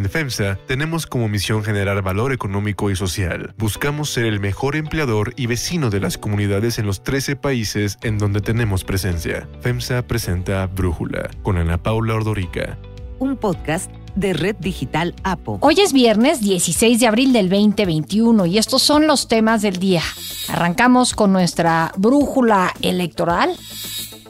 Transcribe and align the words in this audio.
En 0.00 0.08
FEMSA 0.08 0.56
tenemos 0.66 1.06
como 1.06 1.28
misión 1.28 1.62
generar 1.62 2.00
valor 2.00 2.32
económico 2.32 2.90
y 2.90 2.96
social. 2.96 3.52
Buscamos 3.58 4.08
ser 4.08 4.24
el 4.24 4.40
mejor 4.40 4.74
empleador 4.74 5.34
y 5.36 5.44
vecino 5.44 5.90
de 5.90 6.00
las 6.00 6.16
comunidades 6.16 6.78
en 6.78 6.86
los 6.86 7.04
13 7.04 7.36
países 7.36 7.98
en 8.00 8.16
donde 8.16 8.40
tenemos 8.40 8.82
presencia. 8.82 9.46
FEMSA 9.60 10.00
presenta 10.06 10.66
Brújula 10.68 11.28
con 11.42 11.58
Ana 11.58 11.76
Paula 11.76 12.14
Ordorica. 12.14 12.78
Un 13.18 13.36
podcast 13.36 13.90
de 14.14 14.32
Red 14.32 14.56
Digital 14.60 15.14
APO. 15.22 15.58
Hoy 15.60 15.78
es 15.80 15.92
viernes 15.92 16.40
16 16.40 16.98
de 16.98 17.06
abril 17.06 17.34
del 17.34 17.50
2021 17.50 18.46
y 18.46 18.56
estos 18.56 18.80
son 18.80 19.06
los 19.06 19.28
temas 19.28 19.60
del 19.60 19.78
día. 19.78 20.02
Arrancamos 20.48 21.12
con 21.12 21.30
nuestra 21.30 21.92
brújula 21.98 22.72
electoral. 22.80 23.54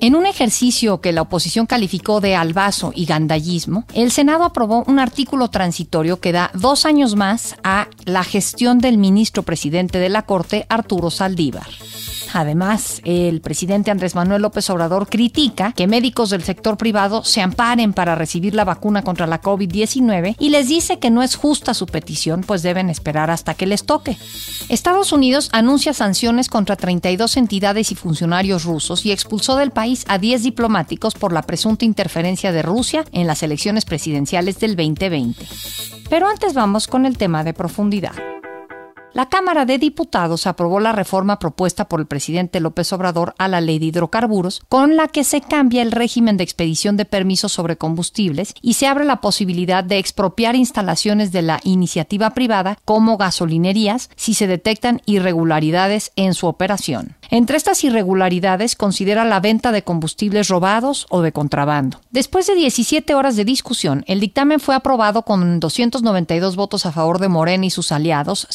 En 0.03 0.15
un 0.15 0.25
ejercicio 0.25 1.03
que 1.03 1.13
la 1.13 1.21
oposición 1.21 1.67
calificó 1.67 2.23
de 2.23 2.35
albazo 2.35 2.91
y 2.95 3.05
gandallismo, 3.05 3.85
el 3.93 4.11
Senado 4.11 4.45
aprobó 4.45 4.83
un 4.87 4.99
artículo 4.99 5.49
transitorio 5.49 6.21
que 6.21 6.33
da 6.33 6.51
dos 6.55 6.87
años 6.87 7.17
más 7.17 7.57
a 7.65 7.87
la 8.07 8.25
gestión 8.25 8.79
del 8.79 8.97
ministro 8.97 9.43
presidente 9.43 9.99
de 9.99 10.09
la 10.09 10.23
Corte, 10.23 10.65
Arturo 10.71 11.11
Saldívar. 11.11 11.69
Además, 12.33 13.01
el 13.05 13.41
presidente 13.41 13.91
Andrés 13.91 14.15
Manuel 14.15 14.43
López 14.43 14.69
Obrador 14.71 15.09
critica 15.09 15.73
que 15.73 15.87
médicos 15.87 16.31
del 16.31 16.43
sector 16.43 16.77
privado 16.77 17.25
se 17.25 17.41
amparen 17.41 17.93
para 17.93 18.15
recibir 18.15 18.55
la 18.55 18.65
vacuna 18.65 19.03
contra 19.03 19.27
la 19.27 19.41
COVID-19 19.41 20.37
y 20.39 20.51
les 20.51 20.69
dice 20.69 20.99
que 20.99 21.11
no 21.11 21.23
es 21.23 21.37
justa 21.37 21.75
su 21.75 21.87
petición, 21.87 22.43
pues 22.43 22.63
deben 22.63 22.91
esperar 22.91 23.31
hasta 23.31 23.55
que 23.55 23.67
les 23.67 23.85
toque. 23.85 24.17
Estados 24.69 25.13
Unidos 25.13 25.49
anuncia 25.53 25.93
sanciones 25.93 26.49
contra 26.49 26.77
32 26.77 27.37
entidades 27.37 27.93
y 27.93 27.95
funcionarios 27.95 28.65
rusos 28.65 29.05
y 29.05 29.13
expulsó 29.13 29.57
del 29.57 29.71
país 29.71 30.05
a 30.09 30.19
10 30.19 30.43
diplomáticos 30.43 31.15
por 31.15 31.33
la 31.33 31.43
presunta 31.43 31.85
interferencia 31.85 32.53
de 32.53 32.63
Rusia 32.63 33.05
en 33.13 33.27
las 33.27 33.43
elecciones 33.43 33.85
presidenciales 33.85 34.59
del 34.61 34.77
2020. 34.77 35.47
Pero 36.09 36.29
antes 36.29 36.55
vamos 36.55 36.87
con 36.87 37.07
el 37.07 37.17
tema 37.17 37.45
de 37.45 37.55
profundidad. 37.55 38.13
La 39.13 39.29
Cámara 39.29 39.65
de 39.65 39.79
Diputados 39.79 40.47
aprobó 40.47 40.79
la 40.79 40.93
reforma 40.93 41.41
propuesta 41.41 41.89
por 41.89 41.99
el 41.99 42.07
presidente 42.07 42.61
López 42.61 42.93
Obrador 42.93 43.35
a 43.39 43.49
la 43.49 43.61
ley 43.61 43.81
de 43.81 43.87
hidrocarburos, 43.87 44.63
con 44.69 44.95
la 44.95 45.09
que 45.09 45.25
se 45.25 45.41
cambia 45.41 45.83
el 45.83 45.91
régimen 45.91 46.37
de 46.37 46.45
expedición 46.45 46.97
de 46.97 47.05
permisos 47.07 47.51
sobre 47.51 47.77
combustibles 47.77 48.55
y 48.63 48.75
se 48.75 48.87
abre 48.87 49.05
la 49.05 49.21
posibilidad 49.21 49.83
de 49.83 49.99
expropiar 49.99 50.55
instalaciones 50.55 51.33
de 51.33 51.43
la 51.43 51.59
iniciativa 51.65 52.31
privada 52.31 52.79
como 52.85 53.17
gasolinerías 53.17 54.11
si 54.15 54.35
se 54.35 54.47
detectan 54.47 55.03
irregularidades 55.07 56.13
en 56.15 56.33
su 56.35 56.47
operación. 56.47 57.17
Entre 57.31 57.57
estas 57.57 57.83
irregularidades 57.83 58.77
considera 58.77 59.25
la 59.25 59.41
venta 59.41 59.73
de 59.73 59.83
combustibles 59.83 60.49
robados 60.49 61.07
o 61.11 61.21
de 61.23 61.33
contrabando. 61.33 62.01
Después 62.11 62.47
de 62.47 62.55
17 62.55 63.15
horas 63.15 63.35
de 63.35 63.45
discusión, 63.45 64.05
el 64.07 64.21
dictamen 64.21 64.61
fue 64.61 64.75
aprobado 64.77 65.23
con 65.23 65.59
292 65.59 66.55
votos 66.55 66.87
a 66.87 66.93
favor 66.93 67.19
de 67.19 67.29
Morena 67.29 67.67
y 67.67 67.71
sus 67.71 67.93
aliados, 67.93 68.47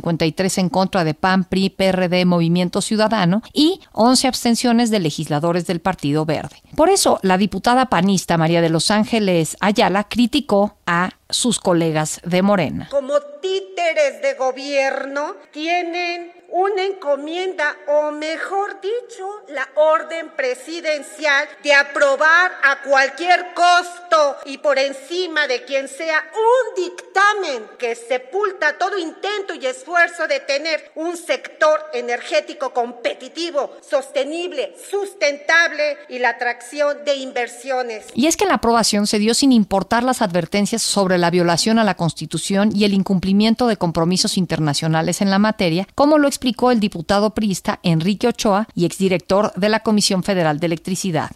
153 0.00 0.58
en 0.58 0.68
contra 0.68 1.04
de 1.04 1.14
PAN, 1.14 1.44
PRI, 1.44 1.70
PRD, 1.70 2.24
Movimiento 2.24 2.80
Ciudadano 2.80 3.42
y 3.52 3.80
11 3.92 4.28
abstenciones 4.28 4.90
de 4.90 5.00
legisladores 5.00 5.66
del 5.66 5.80
Partido 5.80 6.24
Verde. 6.24 6.62
Por 6.76 6.88
eso, 6.88 7.18
la 7.22 7.38
diputada 7.38 7.86
panista 7.86 8.36
María 8.36 8.60
de 8.60 8.70
Los 8.70 8.90
Ángeles 8.90 9.56
Ayala 9.60 10.04
criticó 10.04 10.76
a 10.86 11.10
sus 11.30 11.58
colegas 11.58 12.20
de 12.24 12.42
Morena. 12.42 12.88
Como 12.90 13.20
títeres 13.40 14.22
de 14.22 14.34
gobierno 14.34 15.36
tienen 15.52 16.32
una 16.54 16.84
encomienda, 16.84 17.76
o 17.88 18.12
mejor 18.12 18.80
dicho, 18.80 19.26
la 19.48 19.68
orden 19.74 20.30
presidencial 20.36 21.48
de 21.64 21.74
aprobar 21.74 22.52
a 22.62 22.80
cualquier 22.82 23.52
costo 23.54 24.36
y 24.44 24.58
por 24.58 24.78
encima 24.78 25.48
de 25.48 25.64
quien 25.64 25.88
sea 25.88 26.24
un 26.32 26.84
dictamen 26.84 27.66
que 27.76 27.96
sepulta 27.96 28.78
todo 28.78 28.96
intento 28.96 29.54
y 29.54 29.66
esfuerzo 29.66 30.28
de 30.28 30.38
tener 30.38 30.92
un 30.94 31.16
sector 31.16 31.86
energético 31.92 32.72
competitivo, 32.72 33.72
sostenible, 33.80 34.76
sustentable 34.88 35.98
y 36.08 36.20
la 36.20 36.30
atracción 36.30 37.04
de 37.04 37.16
inversiones. 37.16 38.06
Y 38.14 38.28
es 38.28 38.36
que 38.36 38.46
la 38.46 38.54
aprobación 38.54 39.08
se 39.08 39.18
dio 39.18 39.34
sin 39.34 39.50
importar 39.50 40.04
las 40.04 40.22
advertencias 40.22 40.82
sobre 40.82 41.18
la 41.18 41.30
violación 41.30 41.80
a 41.80 41.84
la 41.84 41.96
Constitución 41.96 42.70
y 42.72 42.84
el 42.84 42.94
incumplimiento 42.94 43.66
de 43.66 43.76
compromisos 43.76 44.38
internacionales 44.38 45.20
en 45.20 45.30
la 45.30 45.40
materia, 45.40 45.88
como 45.96 46.16
lo 46.16 46.28
explicó 46.28 46.43
el 46.44 46.80
diputado 46.80 47.34
priista 47.34 47.80
Enrique 47.82 48.28
Ochoa 48.28 48.68
y 48.74 48.84
exdirector 48.84 49.52
de 49.56 49.68
la 49.70 49.80
Comisión 49.80 50.22
Federal 50.22 50.60
de 50.60 50.66
Electricidad. 50.66 51.30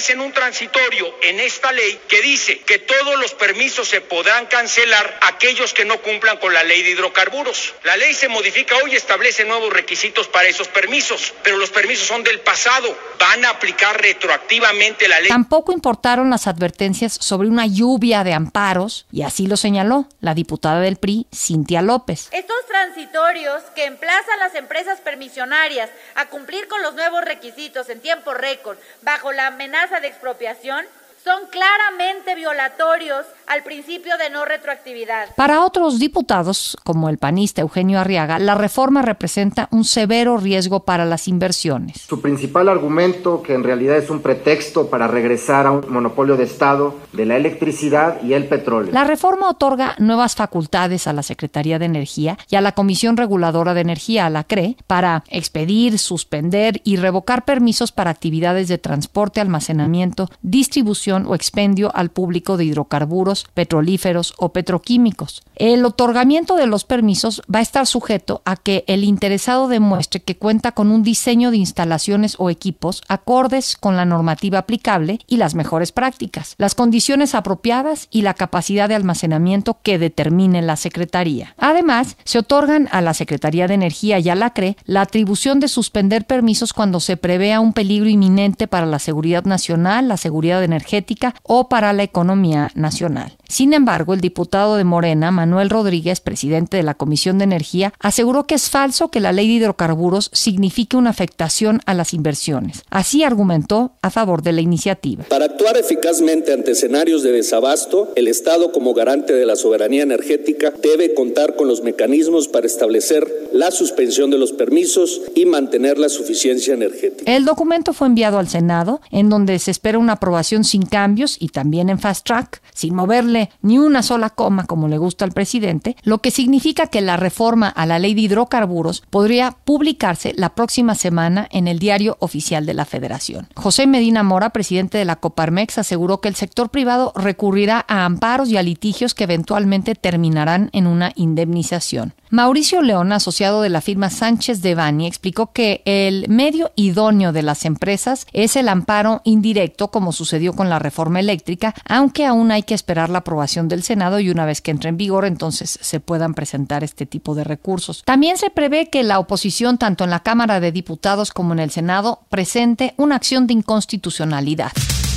Establecen 0.00 0.26
un 0.26 0.32
transitorio 0.32 1.14
en 1.20 1.40
esta 1.40 1.72
ley 1.72 2.00
que 2.08 2.22
dice 2.22 2.60
que 2.60 2.78
todos 2.78 3.20
los 3.20 3.34
permisos 3.34 3.86
se 3.86 4.00
podrán 4.00 4.46
cancelar 4.46 5.18
aquellos 5.20 5.74
que 5.74 5.84
no 5.84 6.00
cumplan 6.00 6.38
con 6.38 6.54
la 6.54 6.64
ley 6.64 6.82
de 6.82 6.92
hidrocarburos. 6.92 7.74
La 7.84 7.98
ley 7.98 8.14
se 8.14 8.30
modifica 8.30 8.76
hoy 8.82 8.92
y 8.92 8.96
establece 8.96 9.44
nuevos 9.44 9.70
requisitos 9.70 10.26
para 10.26 10.48
esos 10.48 10.68
permisos, 10.68 11.34
pero 11.42 11.58
los 11.58 11.68
permisos 11.68 12.06
son 12.06 12.24
del 12.24 12.40
pasado. 12.40 12.96
Van 13.18 13.44
a 13.44 13.50
aplicar 13.50 14.00
retroactivamente 14.00 15.06
la 15.06 15.20
ley. 15.20 15.28
Tampoco 15.28 15.70
importaron 15.70 16.30
las 16.30 16.46
advertencias 16.46 17.18
sobre 17.20 17.48
una 17.48 17.66
lluvia 17.66 18.24
de 18.24 18.32
amparos 18.32 19.04
y 19.12 19.20
así 19.20 19.48
lo 19.48 19.58
señaló 19.58 20.08
la 20.22 20.32
diputada 20.32 20.80
del 20.80 20.96
PRI, 20.96 21.26
Cintia 21.30 21.82
López. 21.82 22.30
Estos 22.32 22.56
transitorios 22.66 23.62
que 23.74 23.84
emplazan 23.84 24.38
las 24.38 24.54
empresas 24.54 25.00
permisionarias 25.00 25.90
a 26.14 26.26
cumplir 26.28 26.68
con 26.68 26.80
los 26.80 26.94
nuevos 26.94 27.22
requisitos 27.22 27.90
en 27.90 28.00
tiempo 28.00 28.32
récord 28.32 28.78
bajo 29.02 29.32
la 29.32 29.48
amenaza 29.48 29.89
de 29.98 30.06
expropiación 30.06 30.86
son 31.24 31.40
claramente 31.50 32.34
violatorios 32.34 33.26
al 33.46 33.62
principio 33.62 34.16
de 34.16 34.30
no 34.30 34.44
retroactividad. 34.44 35.34
Para 35.34 35.64
otros 35.64 35.98
diputados, 35.98 36.78
como 36.84 37.08
el 37.08 37.18
panista 37.18 37.60
Eugenio 37.60 37.98
Arriaga, 37.98 38.38
la 38.38 38.54
reforma 38.54 39.02
representa 39.02 39.68
un 39.70 39.84
severo 39.84 40.38
riesgo 40.38 40.84
para 40.84 41.04
las 41.04 41.28
inversiones. 41.28 42.00
Su 42.08 42.22
principal 42.22 42.68
argumento, 42.68 43.42
que 43.42 43.54
en 43.54 43.64
realidad 43.64 43.98
es 43.98 44.08
un 44.08 44.22
pretexto 44.22 44.88
para 44.88 45.08
regresar 45.08 45.66
a 45.66 45.72
un 45.72 45.92
monopolio 45.92 46.36
de 46.36 46.44
Estado 46.44 46.94
de 47.12 47.26
la 47.26 47.36
electricidad 47.36 48.22
y 48.22 48.34
el 48.34 48.46
petróleo. 48.46 48.92
La 48.92 49.04
reforma 49.04 49.50
otorga 49.50 49.96
nuevas 49.98 50.36
facultades 50.36 51.06
a 51.06 51.12
la 51.12 51.22
Secretaría 51.22 51.78
de 51.78 51.86
Energía 51.86 52.38
y 52.48 52.56
a 52.56 52.60
la 52.60 52.72
Comisión 52.72 53.16
Reguladora 53.16 53.74
de 53.74 53.80
Energía, 53.80 54.26
a 54.26 54.30
la 54.30 54.44
CRE, 54.44 54.76
para 54.86 55.24
expedir, 55.28 55.98
suspender 55.98 56.80
y 56.84 56.96
revocar 56.96 57.44
permisos 57.44 57.90
para 57.92 58.10
actividades 58.10 58.68
de 58.68 58.78
transporte, 58.78 59.40
almacenamiento, 59.40 60.30
distribución 60.42 61.09
o 61.10 61.34
expendio 61.34 61.90
al 61.94 62.10
público 62.10 62.56
de 62.56 62.64
hidrocarburos 62.64 63.46
petrolíferos 63.54 64.34
o 64.38 64.50
petroquímicos. 64.50 65.42
El 65.56 65.84
otorgamiento 65.84 66.56
de 66.56 66.66
los 66.66 66.84
permisos 66.84 67.42
va 67.52 67.58
a 67.58 67.62
estar 67.62 67.86
sujeto 67.86 68.40
a 68.44 68.56
que 68.56 68.84
el 68.86 69.04
interesado 69.04 69.68
demuestre 69.68 70.20
que 70.20 70.36
cuenta 70.36 70.72
con 70.72 70.90
un 70.90 71.02
diseño 71.02 71.50
de 71.50 71.58
instalaciones 71.58 72.36
o 72.38 72.48
equipos 72.48 73.02
acordes 73.08 73.76
con 73.76 73.96
la 73.96 74.04
normativa 74.04 74.58
aplicable 74.58 75.18
y 75.26 75.36
las 75.36 75.54
mejores 75.54 75.92
prácticas, 75.92 76.54
las 76.56 76.74
condiciones 76.74 77.34
apropiadas 77.34 78.08
y 78.10 78.22
la 78.22 78.34
capacidad 78.34 78.88
de 78.88 78.94
almacenamiento 78.94 79.78
que 79.82 79.98
determine 79.98 80.62
la 80.62 80.76
Secretaría. 80.76 81.54
Además, 81.58 82.16
se 82.24 82.38
otorgan 82.38 82.88
a 82.92 83.00
la 83.00 83.14
Secretaría 83.14 83.68
de 83.68 83.74
Energía 83.74 84.18
y 84.18 84.28
a 84.28 84.34
la 84.34 84.54
CRE 84.54 84.76
la 84.84 85.02
atribución 85.02 85.60
de 85.60 85.68
suspender 85.68 86.26
permisos 86.26 86.72
cuando 86.72 87.00
se 87.00 87.16
prevea 87.16 87.60
un 87.60 87.72
peligro 87.72 88.08
inminente 88.08 88.66
para 88.66 88.86
la 88.86 88.98
seguridad 88.98 89.44
nacional, 89.44 90.08
la 90.08 90.16
seguridad 90.16 90.62
energética 90.64 90.99
o 91.42 91.68
para 91.68 91.92
la 91.92 92.02
economía 92.02 92.70
nacional. 92.74 93.36
Sin 93.50 93.74
embargo, 93.74 94.14
el 94.14 94.20
diputado 94.20 94.76
de 94.76 94.84
Morena, 94.84 95.32
Manuel 95.32 95.70
Rodríguez, 95.70 96.20
presidente 96.20 96.76
de 96.76 96.84
la 96.84 96.94
Comisión 96.94 97.38
de 97.38 97.44
Energía, 97.44 97.92
aseguró 97.98 98.46
que 98.46 98.54
es 98.54 98.70
falso 98.70 99.10
que 99.10 99.18
la 99.18 99.32
ley 99.32 99.48
de 99.48 99.54
hidrocarburos 99.54 100.30
signifique 100.32 100.96
una 100.96 101.10
afectación 101.10 101.80
a 101.84 101.94
las 101.94 102.14
inversiones. 102.14 102.84
Así 102.90 103.24
argumentó 103.24 103.90
a 104.02 104.10
favor 104.10 104.42
de 104.42 104.52
la 104.52 104.60
iniciativa. 104.60 105.24
Para 105.24 105.46
actuar 105.46 105.76
eficazmente 105.76 106.52
ante 106.52 106.70
escenarios 106.70 107.24
de 107.24 107.32
desabasto, 107.32 108.12
el 108.14 108.28
Estado 108.28 108.70
como 108.70 108.94
garante 108.94 109.32
de 109.32 109.44
la 109.44 109.56
soberanía 109.56 110.04
energética 110.04 110.72
debe 110.80 111.12
contar 111.14 111.56
con 111.56 111.66
los 111.66 111.82
mecanismos 111.82 112.46
para 112.46 112.68
establecer 112.68 113.26
la 113.52 113.72
suspensión 113.72 114.30
de 114.30 114.38
los 114.38 114.52
permisos 114.52 115.22
y 115.34 115.46
mantener 115.46 115.98
la 115.98 116.08
suficiencia 116.08 116.72
energética. 116.74 117.34
El 117.34 117.44
documento 117.44 117.92
fue 117.94 118.06
enviado 118.06 118.38
al 118.38 118.48
Senado, 118.48 119.00
en 119.10 119.28
donde 119.28 119.58
se 119.58 119.72
espera 119.72 119.98
una 119.98 120.12
aprobación 120.12 120.62
sin 120.62 120.86
cambios 120.86 121.36
y 121.40 121.48
también 121.48 121.88
en 121.88 121.98
fast 121.98 122.24
track, 122.24 122.62
sin 122.74 122.94
moverle 122.94 123.39
ni 123.62 123.78
una 123.78 124.02
sola 124.02 124.30
coma 124.30 124.66
como 124.66 124.88
le 124.88 124.98
gusta 124.98 125.24
al 125.24 125.32
presidente, 125.32 125.96
lo 126.02 126.18
que 126.18 126.30
significa 126.30 126.88
que 126.88 127.00
la 127.00 127.16
reforma 127.16 127.68
a 127.68 127.86
la 127.86 127.98
ley 127.98 128.14
de 128.14 128.22
hidrocarburos 128.22 129.02
podría 129.10 129.56
publicarse 129.64 130.34
la 130.36 130.50
próxima 130.50 130.94
semana 130.94 131.48
en 131.50 131.68
el 131.68 131.78
diario 131.78 132.16
oficial 132.20 132.66
de 132.66 132.74
la 132.74 132.84
Federación. 132.84 133.48
José 133.54 133.86
Medina 133.86 134.22
Mora, 134.22 134.50
presidente 134.50 134.98
de 134.98 135.04
la 135.04 135.16
Coparmex, 135.16 135.78
aseguró 135.78 136.20
que 136.20 136.28
el 136.28 136.34
sector 136.34 136.70
privado 136.70 137.12
recurrirá 137.16 137.84
a 137.88 138.04
amparos 138.04 138.48
y 138.48 138.56
a 138.56 138.62
litigios 138.62 139.14
que 139.14 139.24
eventualmente 139.24 139.94
terminarán 139.94 140.70
en 140.72 140.86
una 140.86 141.12
indemnización. 141.14 142.14
Mauricio 142.32 142.80
León, 142.80 143.12
asociado 143.12 143.60
de 143.60 143.70
la 143.70 143.80
firma 143.80 144.08
Sánchez 144.08 144.62
de 144.62 144.76
Bani, 144.76 145.08
explicó 145.08 145.52
que 145.52 145.82
el 145.84 146.26
medio 146.28 146.70
idóneo 146.76 147.32
de 147.32 147.42
las 147.42 147.64
empresas 147.64 148.24
es 148.32 148.54
el 148.54 148.68
amparo 148.68 149.20
indirecto, 149.24 149.90
como 149.90 150.12
sucedió 150.12 150.52
con 150.52 150.68
la 150.68 150.78
reforma 150.78 151.18
eléctrica, 151.18 151.74
aunque 151.84 152.26
aún 152.26 152.52
hay 152.52 152.62
que 152.62 152.74
esperar 152.74 153.10
la 153.10 153.22
aprobación 153.30 153.68
del 153.68 153.84
Senado 153.84 154.18
y 154.18 154.28
una 154.28 154.44
vez 154.44 154.60
que 154.60 154.72
entre 154.72 154.88
en 154.88 154.96
vigor, 154.96 155.24
entonces 155.24 155.78
se 155.80 156.00
puedan 156.00 156.34
presentar 156.34 156.82
este 156.82 157.06
tipo 157.06 157.36
de 157.36 157.44
recursos. 157.44 158.02
También 158.04 158.36
se 158.36 158.50
prevé 158.50 158.90
que 158.90 159.04
la 159.04 159.20
oposición, 159.20 159.78
tanto 159.78 160.02
en 160.02 160.10
la 160.10 160.24
Cámara 160.24 160.58
de 160.58 160.72
Diputados 160.72 161.30
como 161.30 161.52
en 161.52 161.60
el 161.60 161.70
Senado, 161.70 162.22
presente 162.28 162.94
una 162.96 163.14
acción 163.14 163.46
de 163.46 163.54
inconstitucionalidad. 163.54 164.72